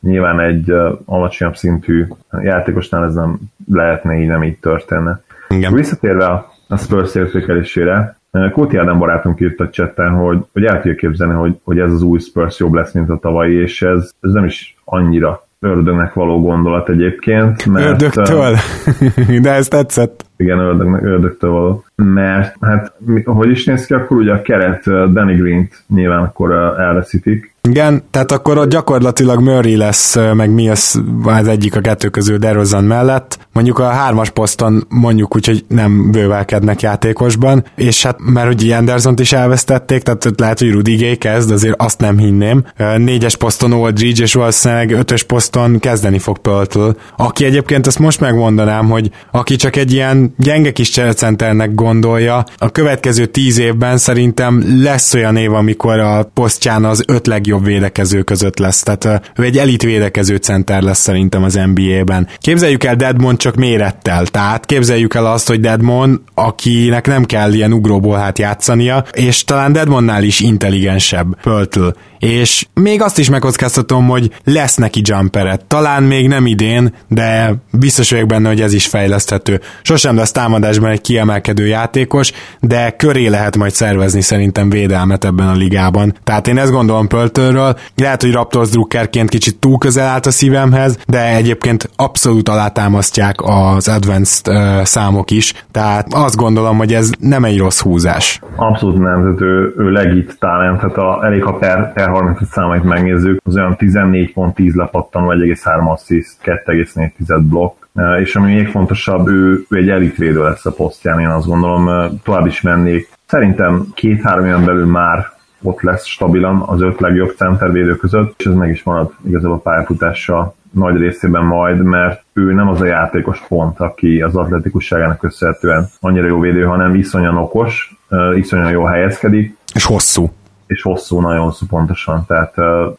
Nyilván 0.00 0.40
egy 0.40 0.72
alacsonyabb 1.04 1.56
szintű 1.56 2.06
játékosnál 2.42 3.04
ez 3.04 3.14
nem 3.14 3.38
lehetne 3.72 4.14
így, 4.14 4.26
nem 4.26 4.42
így 4.42 4.58
történne. 4.58 5.20
Igen. 5.56 5.74
Visszatérve 5.74 6.24
a 6.68 6.76
Spurs 6.76 7.14
értékelésére, 7.14 8.16
Kóti 8.52 8.76
Ádám 8.76 8.98
barátunk 8.98 9.40
írt 9.40 9.60
a 9.60 9.68
chatten, 9.68 10.10
hogy, 10.10 10.38
hogy 10.52 10.64
el 10.64 10.80
tudja 10.80 10.94
képzelni, 10.94 11.34
hogy, 11.34 11.56
hogy 11.64 11.78
ez 11.78 11.92
az 11.92 12.02
új 12.02 12.18
Spurs 12.18 12.58
jobb 12.58 12.72
lesz, 12.72 12.92
mint 12.92 13.10
a 13.10 13.18
tavalyi, 13.18 13.54
és 13.54 13.82
ez, 13.82 14.10
ez 14.20 14.32
nem 14.32 14.44
is 14.44 14.76
annyira 14.84 15.46
ördögnek 15.60 16.12
való 16.12 16.40
gondolat 16.40 16.88
egyébként. 16.88 17.66
Mert, 17.66 17.86
Ördögtől? 17.86 18.56
De 19.42 19.52
ez 19.52 19.68
tetszett. 19.68 20.24
Igen, 20.36 20.58
ördögnek, 20.58 21.02
ördögtől 21.02 21.50
való. 21.50 21.84
Mert 21.94 22.56
hát, 22.60 22.92
hogy 23.24 23.50
is 23.50 23.64
néz 23.64 23.86
ki, 23.86 23.94
akkor 23.94 24.16
ugye 24.16 24.32
a 24.32 24.42
keret 24.42 24.84
Danny 24.84 25.36
Green-t 25.36 25.84
nyilván 25.88 26.22
akkor 26.22 26.52
elveszítik, 26.78 27.51
igen, 27.68 28.02
tehát 28.10 28.32
akkor 28.32 28.58
ott 28.58 28.70
gyakorlatilag 28.70 29.40
Murray 29.40 29.76
lesz, 29.76 30.16
meg 30.34 30.50
mi 30.50 30.68
az, 30.68 31.00
egyik 31.46 31.76
a 31.76 31.80
kettő 31.80 32.08
közül 32.08 32.38
DeRozan 32.38 32.84
mellett. 32.84 33.38
Mondjuk 33.52 33.78
a 33.78 33.88
hármas 33.88 34.30
poszton 34.30 34.86
mondjuk 34.88 35.34
úgy, 35.34 35.46
hogy 35.46 35.64
nem 35.68 36.10
bővelkednek 36.10 36.80
játékosban, 36.80 37.64
és 37.76 38.02
hát 38.02 38.16
mert 38.18 38.52
ugye 38.52 38.76
Anderson-t 38.76 39.20
is 39.20 39.32
elvesztették, 39.32 40.02
tehát 40.02 40.30
lehet, 40.36 40.58
hogy 40.58 40.70
Rudy 40.70 40.96
Gay 40.96 41.18
kezd, 41.18 41.50
azért 41.50 41.82
azt 41.82 42.00
nem 42.00 42.18
hinném. 42.18 42.64
Négyes 42.96 43.36
poszton 43.36 43.72
Aldridge, 43.72 44.22
és 44.22 44.34
valószínűleg 44.34 44.90
ötös 44.90 45.22
poszton 45.22 45.78
kezdeni 45.78 46.18
fog 46.18 46.38
Pöltl, 46.38 46.88
aki 47.16 47.44
egyébként 47.44 47.86
azt 47.86 47.98
most 47.98 48.20
megmondanám, 48.20 48.90
hogy 48.90 49.10
aki 49.30 49.56
csak 49.56 49.76
egy 49.76 49.92
ilyen 49.92 50.34
gyenge 50.38 50.72
kis 50.72 50.90
cserecenternek 50.90 51.74
gondolja, 51.74 52.44
a 52.56 52.70
következő 52.70 53.26
tíz 53.26 53.58
évben 53.58 53.98
szerintem 53.98 54.82
lesz 54.82 55.14
olyan 55.14 55.36
év, 55.36 55.52
amikor 55.52 55.98
a 55.98 56.30
posztján 56.34 56.84
az 56.84 57.04
öt 57.06 57.26
legjobb 57.26 57.50
legjobb 57.52 57.72
védekező 57.72 58.22
között 58.22 58.58
lesz. 58.58 58.82
Tehát 58.82 59.30
ő 59.36 59.42
egy 59.42 59.58
elit 59.58 59.82
védekező 59.82 60.36
center 60.36 60.82
lesz 60.82 60.98
szerintem 60.98 61.42
az 61.42 61.60
NBA-ben. 61.74 62.28
Képzeljük 62.38 62.84
el 62.84 62.96
Deadmond 62.96 63.38
csak 63.38 63.54
mérettel, 63.54 64.26
tehát 64.26 64.66
képzeljük 64.66 65.14
el 65.14 65.26
azt, 65.26 65.48
hogy 65.48 65.60
Deadmond, 65.60 66.20
akinek 66.34 67.06
nem 67.06 67.24
kell 67.24 67.52
ilyen 67.52 67.72
ugróból 67.72 68.16
hát 68.16 68.38
játszania, 68.38 69.04
és 69.12 69.44
talán 69.44 69.72
Deadmondnál 69.72 70.22
is 70.22 70.40
intelligensebb 70.40 71.40
Pöltl 71.42 71.88
és 72.22 72.66
még 72.74 73.02
azt 73.02 73.18
is 73.18 73.30
megkockáztatom, 73.30 74.08
hogy 74.08 74.30
lesz 74.44 74.74
neki 74.74 75.00
jumperet. 75.04 75.64
Talán 75.64 76.02
még 76.02 76.28
nem 76.28 76.46
idén, 76.46 76.94
de 77.08 77.54
biztos 77.70 78.10
vagyok 78.10 78.26
benne, 78.26 78.48
hogy 78.48 78.60
ez 78.60 78.72
is 78.72 78.86
fejleszthető. 78.86 79.60
Sosem 79.82 80.16
lesz 80.16 80.32
támadásban 80.32 80.90
egy 80.90 81.00
kiemelkedő 81.00 81.66
játékos, 81.66 82.32
de 82.60 82.90
köré 82.90 83.26
lehet 83.26 83.56
majd 83.56 83.72
szervezni 83.72 84.20
szerintem 84.20 84.70
védelmet 84.70 85.24
ebben 85.24 85.48
a 85.48 85.54
ligában. 85.54 86.14
Tehát 86.24 86.48
én 86.48 86.58
ezt 86.58 86.70
gondolom 86.70 87.08
Pöltőről. 87.42 87.74
Lehet, 87.96 88.22
hogy 88.22 88.32
Raptors 88.32 88.70
drukkerként 88.70 89.28
kicsit 89.28 89.58
túl 89.58 89.78
közel 89.78 90.06
állt 90.06 90.26
a 90.26 90.30
szívemhez, 90.30 90.98
de 91.06 91.34
egyébként 91.34 91.90
abszolút 91.96 92.48
alátámasztják 92.48 93.34
az 93.42 93.88
advanced 93.88 94.48
uh, 94.48 94.82
számok 94.82 95.30
is. 95.30 95.64
Tehát 95.70 96.06
azt 96.10 96.36
gondolom, 96.36 96.76
hogy 96.76 96.92
ez 96.92 97.10
nem 97.18 97.44
egy 97.44 97.58
rossz 97.58 97.80
húzás. 97.80 98.40
Abszolút 98.56 98.98
nem, 98.98 99.22
tehát 99.22 99.40
ő, 99.40 99.74
ő 99.76 99.90
legit 99.90 100.36
talent, 100.38 100.80
tehát 100.80 100.96
a, 100.96 101.24
elég 101.24 101.44
a 101.44 101.52
per, 101.52 101.92
per 101.92 102.08
35 102.08 102.48
számait 102.48 102.82
megnézzük, 102.82 103.40
az 103.44 103.56
olyan 103.56 103.76
14 103.76 104.32
pont 104.32 104.54
10 104.54 104.74
lepattanó, 104.74 105.26
1,3 105.26 105.92
assziszt, 105.92 106.36
2,4 106.44 107.40
blokk, 107.48 107.84
és 108.20 108.36
ami 108.36 108.54
még 108.54 108.68
fontosabb, 108.68 109.28
ő, 109.28 109.64
ő 109.68 109.76
egy 109.76 109.88
elitvédő 109.88 110.42
lesz 110.42 110.66
a 110.66 110.72
posztján, 110.72 111.20
én 111.20 111.28
azt 111.28 111.46
gondolom, 111.46 112.10
tovább 112.24 112.46
is 112.46 112.60
mennék. 112.60 113.08
Szerintem 113.26 113.86
két-három 113.94 114.44
olyan 114.44 114.64
belül 114.64 114.86
már 114.86 115.32
ott 115.62 115.80
lesz 115.80 116.06
stabilan 116.06 116.62
az 116.66 116.80
öt 116.80 117.00
legjobb 117.00 117.34
centervédő 117.36 117.96
között, 117.96 118.34
és 118.38 118.46
ez 118.46 118.54
meg 118.54 118.70
is 118.70 118.82
marad 118.82 119.12
igazából 119.26 119.56
a 119.56 119.60
pályafutása 119.60 120.54
nagy 120.70 120.96
részében 120.96 121.44
majd, 121.44 121.82
mert 121.82 122.24
ő 122.32 122.52
nem 122.52 122.68
az 122.68 122.80
a 122.80 122.84
játékos 122.86 123.44
pont, 123.48 123.80
aki 123.80 124.22
az 124.22 124.36
atletikusságának 124.36 125.18
köszönhetően 125.18 125.88
annyira 126.00 126.26
jó 126.26 126.40
védő, 126.40 126.64
hanem 126.64 126.94
iszonyan 126.94 127.36
okos, 127.36 127.96
iszonyan 128.36 128.70
jó 128.70 128.84
helyezkedik. 128.84 129.56
És 129.74 129.84
hosszú 129.84 130.30
és 130.72 130.82
hosszú, 130.82 131.20
nagyon 131.20 131.44
hosszú 131.44 131.66
pontosan. 131.66 132.24
Tehát 132.26 132.54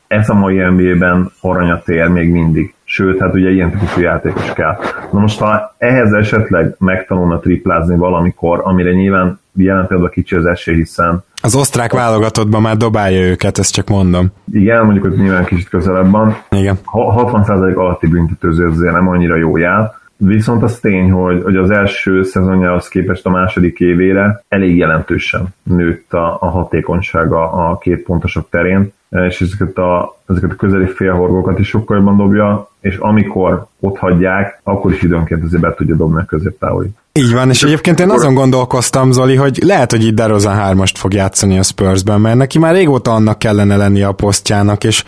ez 0.08 0.30
a 0.30 0.34
mai 0.34 0.58
NBA-ben 0.58 1.32
aranyat 1.42 1.90
ér 1.90 2.08
még 2.08 2.30
mindig. 2.30 2.74
Sőt, 2.84 3.20
hát 3.20 3.34
ugye 3.34 3.50
ilyen 3.50 3.72
típusú 3.72 4.02
játékos 4.02 4.54
kell. 4.54 4.78
Na 5.12 5.20
most, 5.20 5.40
ha 5.40 5.76
ehhez 5.78 6.14
esetleg 6.14 6.76
megtanulna 6.80 7.40
triplázni 7.40 7.96
valamikor, 7.96 8.62
amire 8.64 8.92
nyilván 8.92 9.40
jelentően 9.56 10.04
a 10.04 10.10
kicsi 10.10 10.36
az 10.36 10.46
esély, 10.46 10.76
hiszen 10.76 11.24
az 11.46 11.56
osztrák 11.56 11.92
válogatottban 11.92 12.62
már 12.62 12.78
dobálja 12.78 13.20
őket, 13.20 13.58
ezt 13.58 13.74
csak 13.74 13.90
mondom. 13.90 14.32
Igen, 14.52 14.84
mondjuk, 14.84 15.06
hogy 15.06 15.18
nyilván 15.18 15.46
kicsit 15.46 15.70
közelebb 15.70 16.12
van. 16.12 16.38
Igen. 16.50 16.78
60% 16.84 17.76
alatti 17.76 18.08
büntetőző 18.08 18.68
azért 18.68 18.94
nem 18.94 19.08
annyira 19.08 19.36
jó 19.36 19.58
jár. 19.58 19.92
Viszont 20.26 20.64
az 20.64 20.80
tény, 20.80 21.12
hogy, 21.12 21.44
hogy 21.44 21.56
az 21.56 21.70
első 21.70 22.24
szezonjához 22.24 22.88
képest 22.88 23.26
a 23.26 23.30
második 23.30 23.80
évére 23.80 24.44
elég 24.48 24.78
jelentősen 24.78 25.48
nőtt 25.64 26.14
a, 26.14 26.38
a 26.40 26.50
hatékonysága 26.50 27.52
a 27.52 27.78
két 27.78 28.04
pontosok 28.04 28.50
terén, 28.50 28.94
és 29.10 29.42
ezeket 29.42 29.78
a, 29.78 30.18
ezeket 30.28 30.52
a 30.52 30.56
közeli 30.56 30.86
félhorgókat 30.86 31.60
is 31.60 31.68
sokkal 31.68 31.98
jobban 31.98 32.18
dobja, 32.18 32.70
és 32.80 32.98
amikor 32.98 33.66
ott 33.80 33.98
hagyják, 33.98 34.60
akkor 34.64 34.92
is 34.92 35.02
időnként 35.02 35.44
azért 35.44 35.62
be 35.62 35.74
tudja 35.74 35.96
dobni 35.96 36.22
a 36.22 36.26
középtávolig. 36.26 36.90
Így 37.19 37.34
van, 37.34 37.49
és 37.49 37.63
egyébként 37.63 37.99
én 37.99 38.10
azon 38.10 38.34
gondolkoztam, 38.34 39.12
Zoli, 39.12 39.36
hogy 39.36 39.60
lehet, 39.65 39.91
hogy 39.91 40.06
itt 40.06 40.15
DeRozan 40.15 40.56
3 40.56 40.84
fog 40.93 41.13
játszani 41.13 41.58
a 41.58 41.63
Spursben, 41.63 42.21
mert 42.21 42.38
neki 42.38 42.60
már 42.60 42.73
régóta 42.73 43.12
annak 43.12 43.39
kellene 43.39 43.76
lennie 43.76 44.08
a 44.08 44.12
posztjának, 44.12 44.84
és 44.84 45.04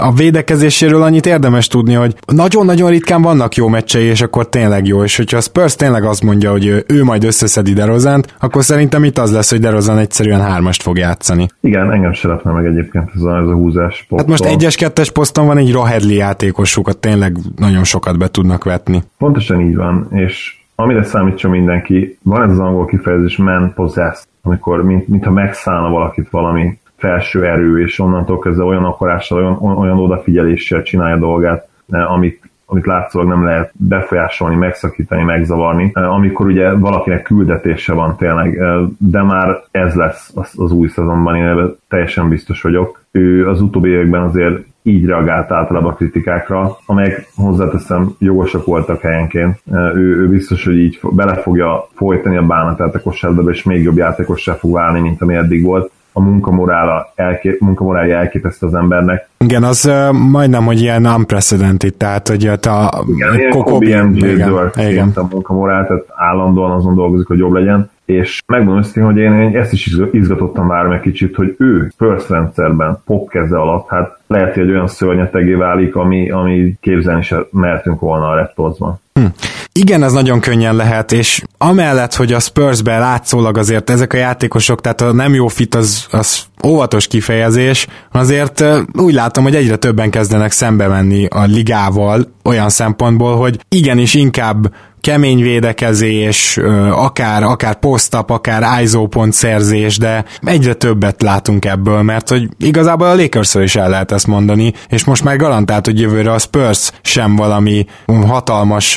a 0.00 0.12
védekezéséről 0.12 1.02
annyit 1.02 1.26
érdemes 1.26 1.66
tudni, 1.66 1.94
hogy 1.94 2.14
nagyon-nagyon 2.26 2.90
ritkán 2.90 3.22
vannak 3.22 3.54
jó 3.54 3.68
meccsei, 3.68 4.04
és 4.04 4.20
akkor 4.20 4.48
tényleg 4.48 4.86
jó, 4.86 5.02
és 5.04 5.16
hogyha 5.16 5.36
a 5.36 5.40
Spurs 5.40 5.74
tényleg 5.74 6.04
azt 6.04 6.22
mondja, 6.22 6.50
hogy 6.50 6.84
ő 6.86 7.04
majd 7.04 7.24
összeszedi 7.24 7.72
DeRozant, 7.72 8.34
akkor 8.38 8.64
szerintem 8.64 9.04
itt 9.04 9.18
az 9.18 9.32
lesz, 9.32 9.50
hogy 9.50 9.60
DeRozan 9.60 9.98
egyszerűen 9.98 10.40
3 10.40 10.72
fog 10.72 10.98
játszani. 10.98 11.48
Igen, 11.60 11.92
engem 11.92 12.12
se 12.12 12.28
lepne 12.28 12.52
meg 12.52 12.64
egyébként 12.64 13.10
ez 13.14 13.22
a, 13.22 13.36
ez 13.36 13.48
a 13.48 13.54
húzás. 13.54 14.06
Posztol. 14.08 14.18
Hát 14.18 14.26
most 14.26 14.44
egyes-kettes 14.44 15.10
poszton 15.10 15.46
van 15.46 15.58
egy 15.58 15.72
Rohedli 15.72 16.14
játékosukat, 16.14 16.98
tényleg 16.98 17.36
nagyon 17.56 17.84
sokat 17.84 18.18
be 18.18 18.28
tudnak 18.28 18.64
vetni. 18.64 19.02
Pontosan 19.18 19.60
így 19.60 19.76
van, 19.76 20.08
és 20.10 20.58
amire 20.80 21.02
számítson 21.02 21.50
mindenki, 21.50 22.18
van 22.22 22.42
ez 22.42 22.50
az 22.50 22.58
angol 22.58 22.84
kifejezés 22.84 23.36
man 23.36 23.72
possessed, 23.74 24.28
amikor 24.42 24.82
mint, 24.82 25.08
mintha 25.08 25.30
megszállna 25.30 25.88
valakit 25.88 26.30
valami 26.30 26.78
felső 26.96 27.44
erő, 27.46 27.80
és 27.80 27.98
onnantól 27.98 28.38
kezdve 28.38 28.64
olyan 28.64 28.84
akarással, 28.84 29.38
olyan, 29.38 29.78
olyan 29.78 29.98
odafigyeléssel 29.98 30.82
csinálja 30.82 31.16
dolgát, 31.16 31.68
eh, 31.90 32.12
amit, 32.12 32.50
amit 32.66 32.86
látszólag 32.86 33.28
nem 33.28 33.44
lehet 33.44 33.72
befolyásolni, 33.72 34.56
megszakítani, 34.56 35.22
megzavarni, 35.22 35.90
eh, 35.94 36.14
amikor 36.14 36.46
ugye 36.46 36.72
valakinek 36.72 37.22
küldetése 37.22 37.92
van 37.92 38.16
tényleg, 38.16 38.58
eh, 38.58 38.78
de 38.98 39.22
már 39.22 39.62
ez 39.70 39.94
lesz 39.94 40.32
az, 40.34 40.52
az 40.56 40.72
új 40.72 40.88
szezonban, 40.88 41.36
én 41.36 41.74
teljesen 41.88 42.28
biztos 42.28 42.62
vagyok. 42.62 43.04
Ő 43.10 43.48
az 43.48 43.60
utóbbi 43.60 43.88
években 43.88 44.22
azért 44.22 44.64
így 44.82 45.04
reagált 45.04 45.50
általában 45.50 45.90
a 45.90 45.94
kritikákra, 45.94 46.76
amelyek 46.86 47.30
hozzáteszem 47.34 48.14
jogosak 48.18 48.64
voltak 48.64 49.00
helyenként. 49.00 49.62
Ő, 49.72 50.22
ő 50.22 50.28
biztos, 50.28 50.64
hogy 50.64 50.78
így 50.78 51.00
bele 51.10 51.34
fogja 51.34 51.88
folytani 51.94 52.36
a 52.36 52.46
bánatát 52.46 52.94
a 52.94 53.00
kosárlabdába, 53.00 53.50
és 53.50 53.62
még 53.62 53.82
jobb 53.82 53.96
játékossá 53.96 54.52
fog 54.52 54.72
válni, 54.72 55.00
mint 55.00 55.22
ami 55.22 55.34
eddig 55.34 55.64
volt 55.64 55.90
a 56.12 56.20
munkamorála 56.20 57.12
elkép, 57.14 57.60
munkamorálja 57.60 58.18
elképesztő 58.18 58.66
az 58.66 58.74
embernek. 58.74 59.28
Igen, 59.38 59.62
az 59.62 59.86
uh, 59.86 60.12
majdnem, 60.12 60.64
hogy 60.64 60.80
ilyen 60.80 61.06
unprecedented, 61.06 61.94
tehát 61.94 62.28
hogy 62.28 62.46
a... 62.46 62.58
Igen, 63.06 63.34
igen, 63.80 64.14
igen, 64.16 64.70
igen. 64.76 65.12
a 65.14 65.26
munkamorál, 65.30 65.86
tehát 65.86 66.04
állandóan 66.14 66.70
azon 66.70 66.94
dolgozik, 66.94 67.26
hogy 67.26 67.38
jobb 67.38 67.52
legyen 67.52 67.90
és 68.10 68.42
megmondom 68.46 68.78
őszintén, 68.78 69.04
hogy 69.04 69.16
én, 69.16 69.32
én 69.32 69.56
ezt 69.56 69.72
is 69.72 69.96
izgatottam 70.12 70.66
már 70.66 70.92
egy 70.92 71.00
kicsit, 71.00 71.34
hogy 71.34 71.54
ő 71.58 71.92
first 71.96 72.28
rendszerben, 72.28 72.98
pop 73.04 73.30
keze 73.30 73.58
alatt, 73.58 73.88
hát 73.88 74.18
lehet, 74.26 74.54
hogy 74.54 74.62
egy 74.62 74.70
olyan 74.70 74.88
szörnyetegé 74.88 75.52
válik, 75.52 75.96
ami, 75.96 76.30
ami 76.30 76.74
képzelni 76.80 77.22
sem 77.22 77.46
mertünk 77.50 78.00
volna 78.00 78.28
a 78.28 78.34
Raptorsban. 78.34 79.00
Hm. 79.14 79.24
Igen, 79.72 80.02
ez 80.02 80.12
nagyon 80.12 80.40
könnyen 80.40 80.76
lehet, 80.76 81.12
és 81.12 81.42
amellett, 81.58 82.14
hogy 82.14 82.32
a 82.32 82.40
Spursben 82.40 83.00
látszólag 83.00 83.58
azért 83.58 83.90
ezek 83.90 84.12
a 84.12 84.16
játékosok, 84.16 84.80
tehát 84.80 85.00
a 85.00 85.12
nem 85.12 85.34
jó 85.34 85.46
fit 85.46 85.74
az, 85.74 86.06
az 86.10 86.42
óvatos 86.66 87.06
kifejezés, 87.06 87.86
azért 88.12 88.64
úgy 88.92 89.14
látom, 89.14 89.44
hogy 89.44 89.54
egyre 89.54 89.76
többen 89.76 90.10
kezdenek 90.10 90.50
szembe 90.50 90.86
menni 90.88 91.26
a 91.26 91.42
ligával 91.42 92.32
olyan 92.44 92.68
szempontból, 92.68 93.36
hogy 93.36 93.58
igenis 93.68 94.14
inkább 94.14 94.74
kemény 95.00 95.42
védekezés, 95.42 96.58
akár, 96.90 97.42
akár 97.42 97.78
posztap, 97.78 98.30
akár 98.30 98.82
ISO 98.82 99.06
pont 99.06 99.32
szerzés, 99.32 99.98
de 99.98 100.24
egyre 100.42 100.74
többet 100.74 101.22
látunk 101.22 101.64
ebből, 101.64 102.02
mert 102.02 102.28
hogy 102.28 102.48
igazából 102.58 103.06
a 103.06 103.14
lakers 103.14 103.54
is 103.54 103.76
el 103.76 103.88
lehet 103.88 104.12
ezt 104.12 104.26
mondani, 104.26 104.72
és 104.88 105.04
most 105.04 105.24
már 105.24 105.36
garantált, 105.36 105.86
hogy 105.86 106.00
jövőre 106.00 106.32
a 106.32 106.38
Spurs 106.38 106.90
sem 107.02 107.36
valami 107.36 107.86
hatalmas 108.26 108.96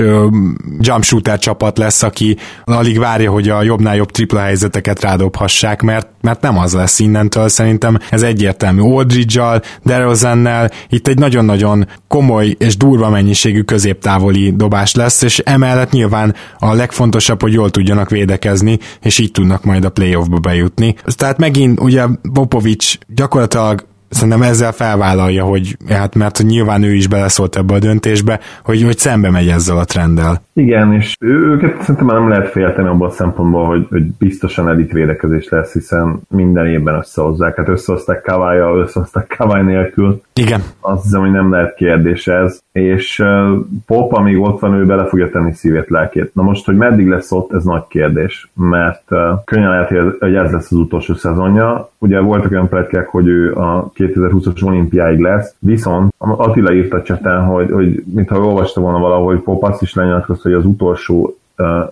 jump 0.79 1.03
shooter 1.03 1.39
csapat 1.39 1.77
lesz, 1.77 2.03
aki 2.03 2.37
alig 2.63 2.99
várja, 2.99 3.31
hogy 3.31 3.49
a 3.49 3.63
jobbnál 3.63 3.95
jobb 3.95 4.11
tripla 4.11 4.39
helyzeteket 4.39 5.01
rádobhassák, 5.01 5.81
mert, 5.81 6.07
mert 6.21 6.41
nem 6.41 6.57
az 6.57 6.73
lesz 6.73 6.99
innentől, 6.99 7.49
szerintem 7.49 7.97
ez 8.09 8.21
egyértelmű. 8.21 8.81
Aldridge-al, 8.81 9.61
DeRozannel, 9.83 10.71
itt 10.89 11.07
egy 11.07 11.17
nagyon-nagyon 11.17 11.87
komoly 12.07 12.55
és 12.57 12.77
durva 12.77 13.09
mennyiségű 13.09 13.61
középtávoli 13.61 14.53
dobás 14.55 14.95
lesz, 14.95 15.21
és 15.21 15.39
emellett 15.39 15.91
nyilván 15.93 16.33
a 16.59 16.73
legfontosabb, 16.73 17.41
hogy 17.41 17.53
jól 17.53 17.69
tudjanak 17.69 18.09
védekezni, 18.09 18.79
és 19.01 19.19
így 19.19 19.31
tudnak 19.31 19.63
majd 19.63 19.85
a 19.85 19.89
playoffba 19.89 20.39
bejutni. 20.39 20.95
Tehát 21.15 21.37
megint 21.37 21.79
ugye 21.79 22.05
Popovics 22.33 22.97
gyakorlatilag 23.07 23.85
szerintem 24.13 24.41
ezzel 24.41 24.71
felvállalja, 24.71 25.43
hogy 25.43 25.77
hát 25.89 26.15
mert 26.15 26.37
hogy 26.37 26.45
nyilván 26.45 26.83
ő 26.83 26.93
is 26.93 27.07
beleszólt 27.07 27.55
ebbe 27.55 27.73
a 27.73 27.79
döntésbe, 27.79 28.39
hogy, 28.63 28.83
hogy 28.83 28.97
szembe 28.97 29.29
megy 29.29 29.47
ezzel 29.47 29.77
a 29.77 29.85
trenddel. 29.85 30.41
Igen, 30.53 30.93
és 30.93 31.15
őket 31.19 31.81
szerintem 31.81 32.05
nem 32.05 32.29
lehet 32.29 32.51
félteni 32.51 32.87
abban 32.87 33.07
a 33.07 33.11
szempontból, 33.11 33.65
hogy, 33.65 33.87
hogy 33.89 34.03
biztosan 34.03 34.67
elit 34.67 34.91
védekezés 34.91 35.49
lesz, 35.49 35.73
hiszen 35.73 36.19
minden 36.29 36.67
évben 36.67 36.95
összehozzák. 36.95 37.55
Hát 37.55 37.67
összehozták 37.67 38.21
Kavája, 38.21 38.75
összehozták 38.75 39.35
Kavály 39.37 39.63
nélkül. 39.63 40.21
Igen. 40.33 40.63
Azt 40.79 41.03
hiszem, 41.03 41.21
hogy 41.21 41.31
nem 41.31 41.51
lehet 41.51 41.75
kérdés 41.75 42.27
ez. 42.27 42.62
És 42.73 43.23
Pop, 43.85 44.13
amíg 44.13 44.39
ott 44.39 44.59
van, 44.59 44.73
ő 44.73 44.85
bele 44.85 45.05
fogja 45.05 45.29
tenni 45.29 45.53
szívét, 45.53 45.89
lelkét. 45.89 46.35
Na 46.35 46.41
most, 46.41 46.65
hogy 46.65 46.75
meddig 46.75 47.07
lesz 47.07 47.31
ott, 47.31 47.53
ez 47.53 47.63
nagy 47.63 47.87
kérdés, 47.87 48.49
mert 48.53 49.03
könnyen 49.45 49.69
lehet, 49.69 49.87
hogy 50.19 50.35
ez 50.35 50.51
lesz 50.51 50.71
az 50.71 50.77
utolsó 50.77 51.13
szezonja. 51.13 51.89
Ugye 51.97 52.19
voltak 52.19 52.51
olyan 52.51 52.69
pletykek, 52.69 53.07
hogy 53.07 53.27
ő 53.27 53.53
a 53.53 53.91
2020-as 53.95 54.65
olimpiáig 54.65 55.19
lesz, 55.19 55.55
viszont 55.59 56.13
Attila 56.17 56.73
írt 56.73 56.93
a 56.93 57.01
cseten, 57.01 57.43
hogy, 57.43 57.71
hogy 57.71 58.03
mintha 58.13 58.39
olvasta 58.39 58.81
volna 58.81 58.99
valahogy, 58.99 59.39
Pop 59.39 59.63
azt 59.63 59.81
is 59.81 59.93
lenyilatkozta, 59.93 60.49
hogy 60.49 60.57
az 60.57 60.65
utolsó, 60.65 61.37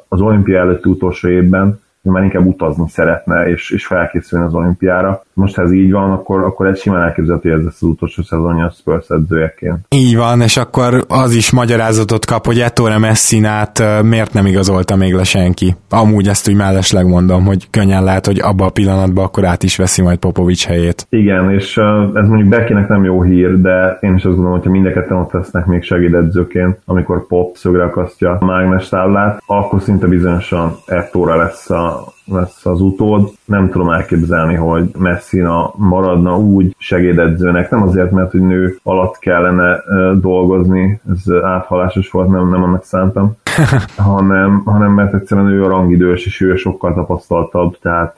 az 0.08 0.22
olimpia 0.22 0.60
előtti 0.60 0.90
utolsó 0.90 1.28
évben 1.28 1.80
már 2.10 2.24
inkább 2.24 2.46
utazni 2.46 2.90
szeretne, 2.90 3.44
és, 3.50 3.72
és 3.72 3.86
felkészülni 3.86 4.46
az 4.46 4.54
olimpiára. 4.54 5.24
Most 5.34 5.56
ha 5.56 5.62
ez 5.62 5.72
így 5.72 5.92
van, 5.92 6.12
akkor, 6.12 6.44
akkor 6.44 6.68
egy 6.68 6.78
simán 6.78 7.02
elképzelhető, 7.02 7.50
hogy 7.50 7.60
ez 7.60 7.66
lesz 7.66 7.82
az 7.82 7.88
utolsó 7.88 8.22
szezonja 8.22 8.66
a 8.66 8.70
Spurs 8.70 9.08
edzőjeként. 9.10 9.80
Így 9.90 10.16
van, 10.16 10.42
és 10.42 10.58
akkor 10.58 11.06
az 11.08 11.34
is 11.34 11.52
magyarázatot 11.52 12.26
kap, 12.26 12.46
hogy 12.46 12.60
Ettore 12.60 12.98
Messinát 12.98 13.84
miért 14.04 14.34
nem 14.34 14.46
igazolta 14.46 14.96
még 14.96 15.14
le 15.14 15.24
senki. 15.24 15.76
Amúgy 15.90 16.28
ezt 16.28 16.50
úgy 16.50 16.56
mellesleg 16.56 17.08
mondom, 17.08 17.46
hogy 17.46 17.70
könnyen 17.70 18.04
lehet, 18.04 18.26
hogy 18.26 18.40
abban 18.40 18.68
a 18.68 18.72
pillanatban 18.72 19.26
akkor 19.26 19.46
át 19.46 19.64
is 19.64 19.78
veszi 19.78 20.02
majd 20.02 20.18
Popovics 20.18 20.66
helyét. 20.66 21.06
Igen, 21.10 21.52
és 21.52 21.78
ez 22.14 22.28
mondjuk 22.28 22.50
Beckinek 22.50 22.88
nem 22.88 23.04
jó 23.04 23.24
hír, 23.24 23.62
de 23.62 23.98
én 24.02 24.16
is 24.16 24.24
azt 24.24 24.36
gondolom, 24.36 24.52
hogyha 24.52 24.72
mind 24.72 24.86
a 24.86 24.92
ketten 24.92 25.18
ott 25.18 25.32
lesznek 25.32 25.66
még 25.66 25.84
segédedzőként, 25.84 26.80
amikor 26.86 27.28
Pop 27.28 27.56
szögre 27.56 27.84
akasztja 27.84 28.38
a 28.40 28.46
mágnes 28.46 28.90
táblát, 28.90 29.44
akkor 29.46 29.82
szinte 29.82 30.08
bizonyosan 30.08 30.76
Ettore 30.86 31.36
lesz 31.36 31.70
a 31.70 31.91
Oh. 31.92 32.21
Lesz 32.26 32.66
az 32.66 32.82
utód. 32.82 33.30
Nem 33.46 33.70
tudom 33.70 33.90
elképzelni, 33.90 34.56
hogy 34.56 34.92
Messina 34.98 35.74
maradna 35.76 36.38
úgy 36.38 36.76
segédedzőnek, 36.78 37.70
nem 37.70 37.84
azért, 37.84 38.12
mert 38.12 38.32
hogy 38.32 38.42
nő 38.42 38.80
alatt 38.84 39.18
kellene 39.20 39.84
dolgozni, 40.20 41.02
ez 41.12 41.34
áthalásos 41.44 42.10
volt, 42.12 42.30
nem, 42.30 42.50
nem 42.50 42.64
annak 42.64 42.84
szántam, 42.84 43.38
hanem, 43.98 44.62
hanem 44.66 44.92
mert 44.92 45.14
egyszerűen 45.14 45.48
ő 45.48 45.64
a 45.64 45.68
rangidős, 45.68 46.26
és 46.26 46.42
ő 46.42 46.56
sokkal 46.56 46.94
tapasztaltabb, 46.94 47.78
tehát 47.82 48.18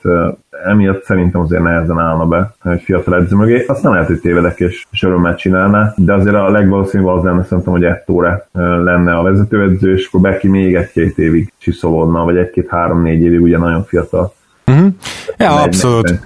emiatt 0.64 1.02
szerintem 1.02 1.40
azért 1.40 1.62
nehezen 1.62 1.98
állna 1.98 2.26
be 2.26 2.54
egy 2.64 2.82
fiatal 2.82 3.14
edző 3.14 3.36
mögé. 3.36 3.64
Azt 3.66 3.82
nem 3.82 3.92
lehet, 3.92 4.06
hogy 4.06 4.20
tévedek 4.20 4.60
és, 4.60 4.86
és 4.90 5.02
örömmel 5.02 5.34
csinálná, 5.34 5.94
de 5.96 6.14
azért 6.14 6.34
a 6.34 6.50
legvalószínűbb 6.50 7.08
az 7.08 7.22
lenne 7.22 7.44
szerintem, 7.44 7.72
hogy 7.72 7.84
Ettóre 7.84 8.48
lenne 8.52 9.16
a 9.16 9.22
vezetőedző, 9.22 9.92
és 9.92 10.06
akkor 10.06 10.20
Becky 10.20 10.48
még 10.48 10.74
egy-két 10.74 11.18
évig 11.18 11.52
csiszolódna, 11.58 12.24
vagy 12.24 12.36
egy-két-három-négy 12.36 13.22
évig, 13.22 13.40
ugye 13.40 13.58
nagyon 13.58 13.84
fiatal. 13.94 14.34
Uh-huh. 14.66 14.92
Ja, 15.36 15.62
abszolút. 15.62 16.20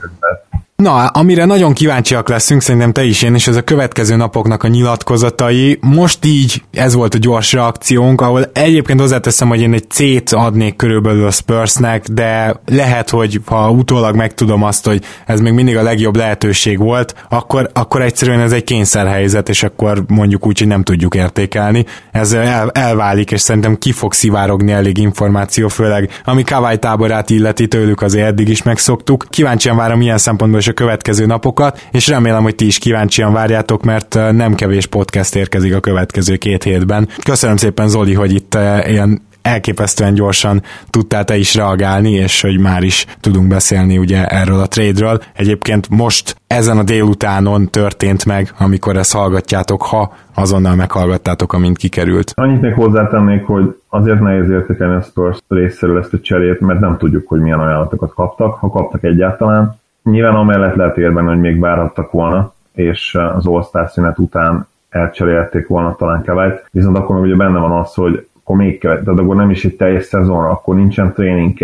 Na, 0.83 1.07
amire 1.07 1.45
nagyon 1.45 1.73
kíváncsiak 1.73 2.29
leszünk, 2.29 2.63
szerintem 2.63 2.93
te 2.93 3.05
is 3.05 3.23
én, 3.23 3.35
és 3.35 3.47
ez 3.47 3.57
a 3.57 3.63
következő 3.63 4.17
napoknak 4.17 4.63
a 4.63 4.69
nyilatkozatai. 4.69 5.79
Most 5.81 6.25
így 6.25 6.63
ez 6.73 6.95
volt 6.95 7.15
a 7.15 7.19
gyors 7.19 7.53
reakciónk, 7.53 8.21
ahol 8.21 8.51
egyébként 8.53 9.01
hozzáteszem, 9.01 9.49
hogy 9.49 9.61
én 9.61 9.73
egy 9.73 9.91
C-t 9.91 10.33
adnék 10.33 10.77
körülbelül 10.77 11.27
a 11.27 11.31
Spursnek, 11.31 12.07
de 12.07 12.61
lehet, 12.67 13.11
hogy 13.11 13.41
ha 13.45 13.71
utólag 13.71 14.17
megtudom 14.17 14.63
azt, 14.63 14.87
hogy 14.87 15.05
ez 15.27 15.41
még 15.41 15.53
mindig 15.53 15.77
a 15.77 15.83
legjobb 15.83 16.17
lehetőség 16.17 16.79
volt, 16.79 17.15
akkor, 17.29 17.71
akkor 17.73 18.03
egyszerűen 18.03 18.41
ez 18.41 18.53
egy 18.53 18.65
kényszerhelyzet, 18.65 19.49
és 19.49 19.63
akkor 19.63 20.05
mondjuk 20.09 20.47
úgy, 20.47 20.59
hogy 20.59 20.69
nem 20.69 20.83
tudjuk 20.83 21.15
értékelni. 21.15 21.85
Ez 22.13 22.33
el, 22.33 22.71
elválik, 22.71 23.31
és 23.31 23.41
szerintem 23.41 23.79
ki 23.79 23.93
fog 23.93 24.13
szivárogni 24.13 24.73
elég 24.73 24.99
információ, 24.99 25.69
főleg 25.69 26.11
ami 26.25 26.43
Kawai 26.43 26.79
táborát 26.79 27.31
illeti 27.31 27.69
tőlük 27.69 28.03
azért 28.03 28.27
eddig 28.27 28.49
is 28.49 28.63
megszoktuk. 28.63 29.27
Kíváncsian 29.31 29.77
várom 29.77 30.01
ilyen 30.01 30.19
szempontból 30.19 30.67
is 30.69 30.75
a 30.75 30.85
következő 30.85 31.27
napokat, 31.27 31.89
és 31.93 32.09
remélem, 32.09 32.43
hogy 32.43 32.55
ti 32.55 32.67
is 32.67 32.79
kíváncsian 32.79 33.33
várjátok, 33.33 33.85
mert 33.85 34.15
nem 34.15 34.55
kevés 34.55 34.87
podcast 34.87 35.37
érkezik 35.37 35.75
a 35.75 35.81
következő 35.81 36.37
két 36.37 36.63
hétben. 36.63 37.09
Köszönöm 37.25 37.57
szépen 37.57 37.89
Zoli, 37.89 38.15
hogy 38.15 38.35
itt 38.35 38.59
ilyen 38.87 39.27
elképesztően 39.43 40.15
gyorsan 40.15 40.63
tudtál 40.91 41.25
te 41.25 41.37
is 41.37 41.55
reagálni, 41.55 42.11
és 42.11 42.41
hogy 42.41 42.59
már 42.59 42.83
is 42.83 43.07
tudunk 43.21 43.49
beszélni 43.49 43.99
ugye 43.99 44.27
erről 44.27 44.61
a 44.61 44.67
trade-ről. 44.67 45.21
Egyébként 45.35 45.89
most 45.89 46.37
ezen 46.47 46.79
a 46.79 46.83
délutánon 46.83 47.69
történt 47.71 48.25
meg, 48.25 48.53
amikor 48.59 48.97
ezt 48.97 49.13
hallgatjátok, 49.13 49.83
ha 49.83 50.13
azonnal 50.35 50.75
meghallgattátok, 50.75 51.53
amint 51.53 51.77
kikerült. 51.77 52.33
Annyit 52.35 52.61
még 52.61 52.73
hozzátennék, 52.73 53.45
hogy 53.45 53.77
azért 53.89 54.21
nehéz 54.21 54.51
értékelni 54.51 54.95
a 54.95 55.01
Spurs 55.03 55.39
részéről 55.49 55.99
ezt 55.99 56.13
a 56.13 56.21
cserét, 56.21 56.61
mert 56.61 56.81
nem 56.81 56.97
tudjuk, 56.97 57.29
hogy 57.29 57.41
milyen 57.41 57.61
ajánlatokat 57.61 58.15
kaptak, 58.15 58.55
ha 58.55 58.71
kaptak 58.71 59.05
egyáltalán. 59.05 59.77
Nyilván 60.11 60.35
amellett 60.35 60.75
lehet 60.75 60.95
hogy 61.27 61.41
még 61.41 61.61
várhattak 61.61 62.11
volna, 62.11 62.53
és 62.73 63.15
az 63.35 63.47
All-Star 63.47 63.89
szünet 63.89 64.19
után 64.19 64.67
elcserélték 64.89 65.67
volna 65.67 65.97
talán 65.97 66.23
kevályt, 66.23 66.69
viszont 66.71 66.97
akkor 66.97 67.15
meg 67.15 67.25
ugye 67.25 67.37
benne 67.37 67.59
van 67.59 67.73
az, 67.73 67.95
hogy 67.95 68.27
akkor 68.43 68.57
még 68.57 68.79
kevet, 68.79 69.05
tehát 69.05 69.21
akkor 69.21 69.37
nem 69.37 69.51
is 69.51 69.65
egy 69.65 69.77
teljes 69.77 70.05
szezonra, 70.05 70.51
akkor 70.51 70.75
nincsen 70.75 71.13
training 71.13 71.55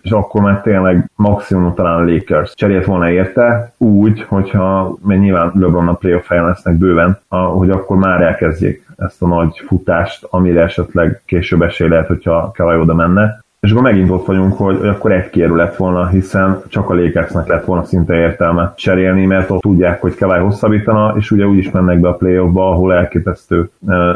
és 0.00 0.10
akkor 0.10 0.42
már 0.42 0.60
tényleg 0.60 1.10
maximum 1.14 1.74
talán 1.74 2.00
a 2.00 2.12
Lakers 2.12 2.54
cserélt 2.54 2.84
volna 2.84 3.10
érte, 3.10 3.72
úgy, 3.76 4.22
hogyha, 4.22 4.96
mert 5.02 5.20
nyilván 5.20 5.52
LeBron 5.54 5.88
a 5.88 5.94
playoff 5.94 6.28
helyen 6.28 6.46
lesznek 6.46 6.74
bőven, 6.74 7.20
hogy 7.28 7.70
akkor 7.70 7.96
már 7.96 8.20
elkezdjék 8.20 8.86
ezt 8.96 9.22
a 9.22 9.26
nagy 9.26 9.62
futást, 9.66 10.26
amire 10.30 10.62
esetleg 10.62 11.22
később 11.24 11.62
esély 11.62 11.88
lehet, 11.88 12.06
hogyha 12.06 12.52
Kawhi 12.54 12.80
oda 12.80 12.94
menne. 12.94 13.42
És 13.60 13.70
akkor 13.70 13.82
megint 13.82 14.10
ott 14.10 14.26
vagyunk, 14.26 14.56
hogy, 14.56 14.78
hogy 14.78 14.88
akkor 14.88 15.12
egy 15.12 15.30
kérő 15.30 15.56
lett 15.56 15.76
volna, 15.76 16.08
hiszen 16.08 16.62
csak 16.68 16.90
a 16.90 16.94
Lakersnek 16.94 17.46
lett 17.46 17.64
volna 17.64 17.84
szinte 17.84 18.14
értelme 18.14 18.72
cserélni, 18.76 19.26
mert 19.26 19.50
ott 19.50 19.60
tudják, 19.60 20.00
hogy 20.00 20.14
Kawhi 20.14 20.40
hosszabbítana, 20.40 21.14
és 21.16 21.30
ugye 21.30 21.46
úgy 21.46 21.58
is 21.58 21.70
mennek 21.70 22.00
be 22.00 22.08
a 22.08 22.14
playoffba, 22.14 22.70
ahol 22.70 22.94
elképesztő 22.94 23.70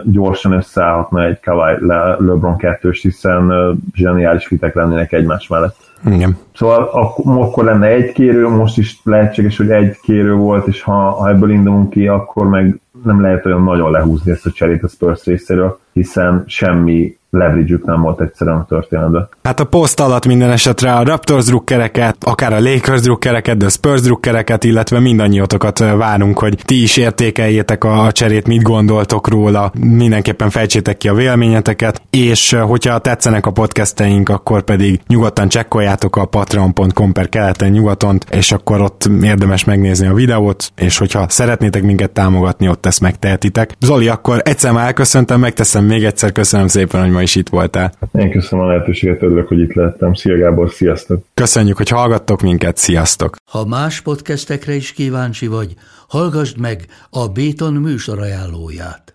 gyorsan 0.05 0.53
összeállhatna 0.53 1.25
egy 1.25 1.41
Kawhi 1.41 1.87
Le- 1.87 2.17
LeBron 2.19 2.57
kettős, 2.57 3.03
hiszen 3.03 3.53
zseniális 3.95 4.47
fitek 4.47 4.75
lennének 4.75 5.13
egymás 5.13 5.49
mellett. 5.49 5.77
Igen. 6.07 6.37
Szóval 6.55 6.89
akkor, 6.93 7.43
akkor 7.43 7.65
lenne 7.65 7.87
egy 7.87 8.13
kérő, 8.13 8.49
most 8.49 8.79
is 8.79 9.01
lehetséges, 9.05 9.57
hogy 9.57 9.71
egy 9.71 9.97
kérő 10.03 10.35
volt, 10.35 10.67
és 10.67 10.83
ha, 10.83 11.11
ha 11.11 11.29
ebből 11.29 11.51
indulunk 11.51 11.91
ki, 11.91 12.09
akkor 12.09 12.49
meg 12.49 12.81
nem 13.05 13.21
lehet 13.21 13.47
olyan 13.47 13.63
nagyon 13.63 13.91
lehúzni 13.91 14.31
ezt 14.31 14.47
a 14.47 14.51
cserét 14.51 14.83
a 14.83 14.89
Spurs 14.89 15.25
részéről, 15.25 15.79
hiszen 15.95 16.45
semmi 16.47 17.17
leverage 17.35 17.79
nem 17.85 18.01
volt 18.01 18.21
egyszerűen 18.21 18.57
a 18.57 18.65
történetben. 18.65 19.29
Hát 19.43 19.61
a 19.61 19.65
poszt 19.65 20.01
alatt 20.01 20.27
minden 20.27 20.51
esetre 20.51 20.93
a 20.93 21.05
Raptors 21.05 21.45
drukkereket, 21.45 22.17
akár 22.21 22.53
a 22.53 22.61
Lakers 22.61 23.01
drukkereket, 23.01 23.57
de 23.57 23.67
a 23.67 23.69
Spurs 23.69 24.01
drukkereket, 24.01 24.65
illetve 24.65 24.99
mindannyiótokat 24.99 25.79
várunk, 25.79 26.39
hogy 26.39 26.59
ti 26.65 26.83
is 26.83 26.97
értékeljétek 26.97 27.85
a 27.85 28.13
cserét, 28.13 28.47
mit 28.47 28.63
gondoltok 28.63 29.29
róla, 29.29 29.73
mindenképpen 29.79 30.51
fejtsétek 30.51 30.97
ki 30.97 31.09
a 31.09 31.15
véleményeteket, 31.15 32.03
és 32.11 32.53
hogyha 32.53 32.99
tetszenek 32.99 33.47
a 33.47 33.51
podcasteink, 33.51 34.29
akkor 34.29 34.63
pedig 34.63 35.01
nyugodtan 35.07 35.49
csekkoljátok 35.49 36.17
a 36.17 36.25
patreon.com 36.25 37.13
per 37.13 37.29
keleten 37.29 37.71
nyugaton, 37.71 38.19
és 38.31 38.53
akkor 38.53 38.81
ott 38.81 39.09
érdemes 39.23 39.65
megnézni 39.65 40.07
a 40.07 40.15
videót, 40.15 40.73
és 40.77 40.99
hogyha 40.99 41.29
szeretnétek 41.29 41.83
minket 41.83 42.11
támogatni, 42.11 42.69
ott 42.69 42.87
ezt 42.87 43.01
megtehetitek. 43.01 43.71
Zoli, 43.81 44.09
akkor 44.09 44.41
egyszer 44.45 44.73
már 44.73 44.87
elköszöntem, 44.87 45.41
megteszem 45.41 45.84
még 45.87 46.05
egyszer, 46.05 46.33
köszönöm 46.33 46.67
szépen, 46.67 47.01
hogy 47.01 47.11
ma 47.11 47.23
is 47.23 47.35
itt 47.35 47.49
voltál. 47.49 47.93
Én 48.13 48.31
köszönöm 48.31 48.65
a 48.65 48.69
lehetőséget, 48.69 49.23
örülök, 49.23 49.49
hogy 49.49 49.59
itt 49.59 49.73
lettem. 49.73 50.15
Szia 50.15 50.39
Gábor, 50.39 50.71
sziasztok! 50.71 51.25
Köszönjük, 51.35 51.77
hogy 51.77 51.89
hallgattok 51.89 52.43
minket, 52.43 52.77
sziasztok! 52.77 53.37
Ha 53.51 53.65
más 53.65 54.01
podcastekre 54.01 54.75
is 54.75 54.93
kíváncsi 54.93 55.47
vagy, 55.47 55.75
hallgassd 56.09 56.59
meg 56.59 56.87
a 57.11 57.29
Béton 57.29 57.73
műsor 57.73 58.19
ajánlóját. 58.19 59.15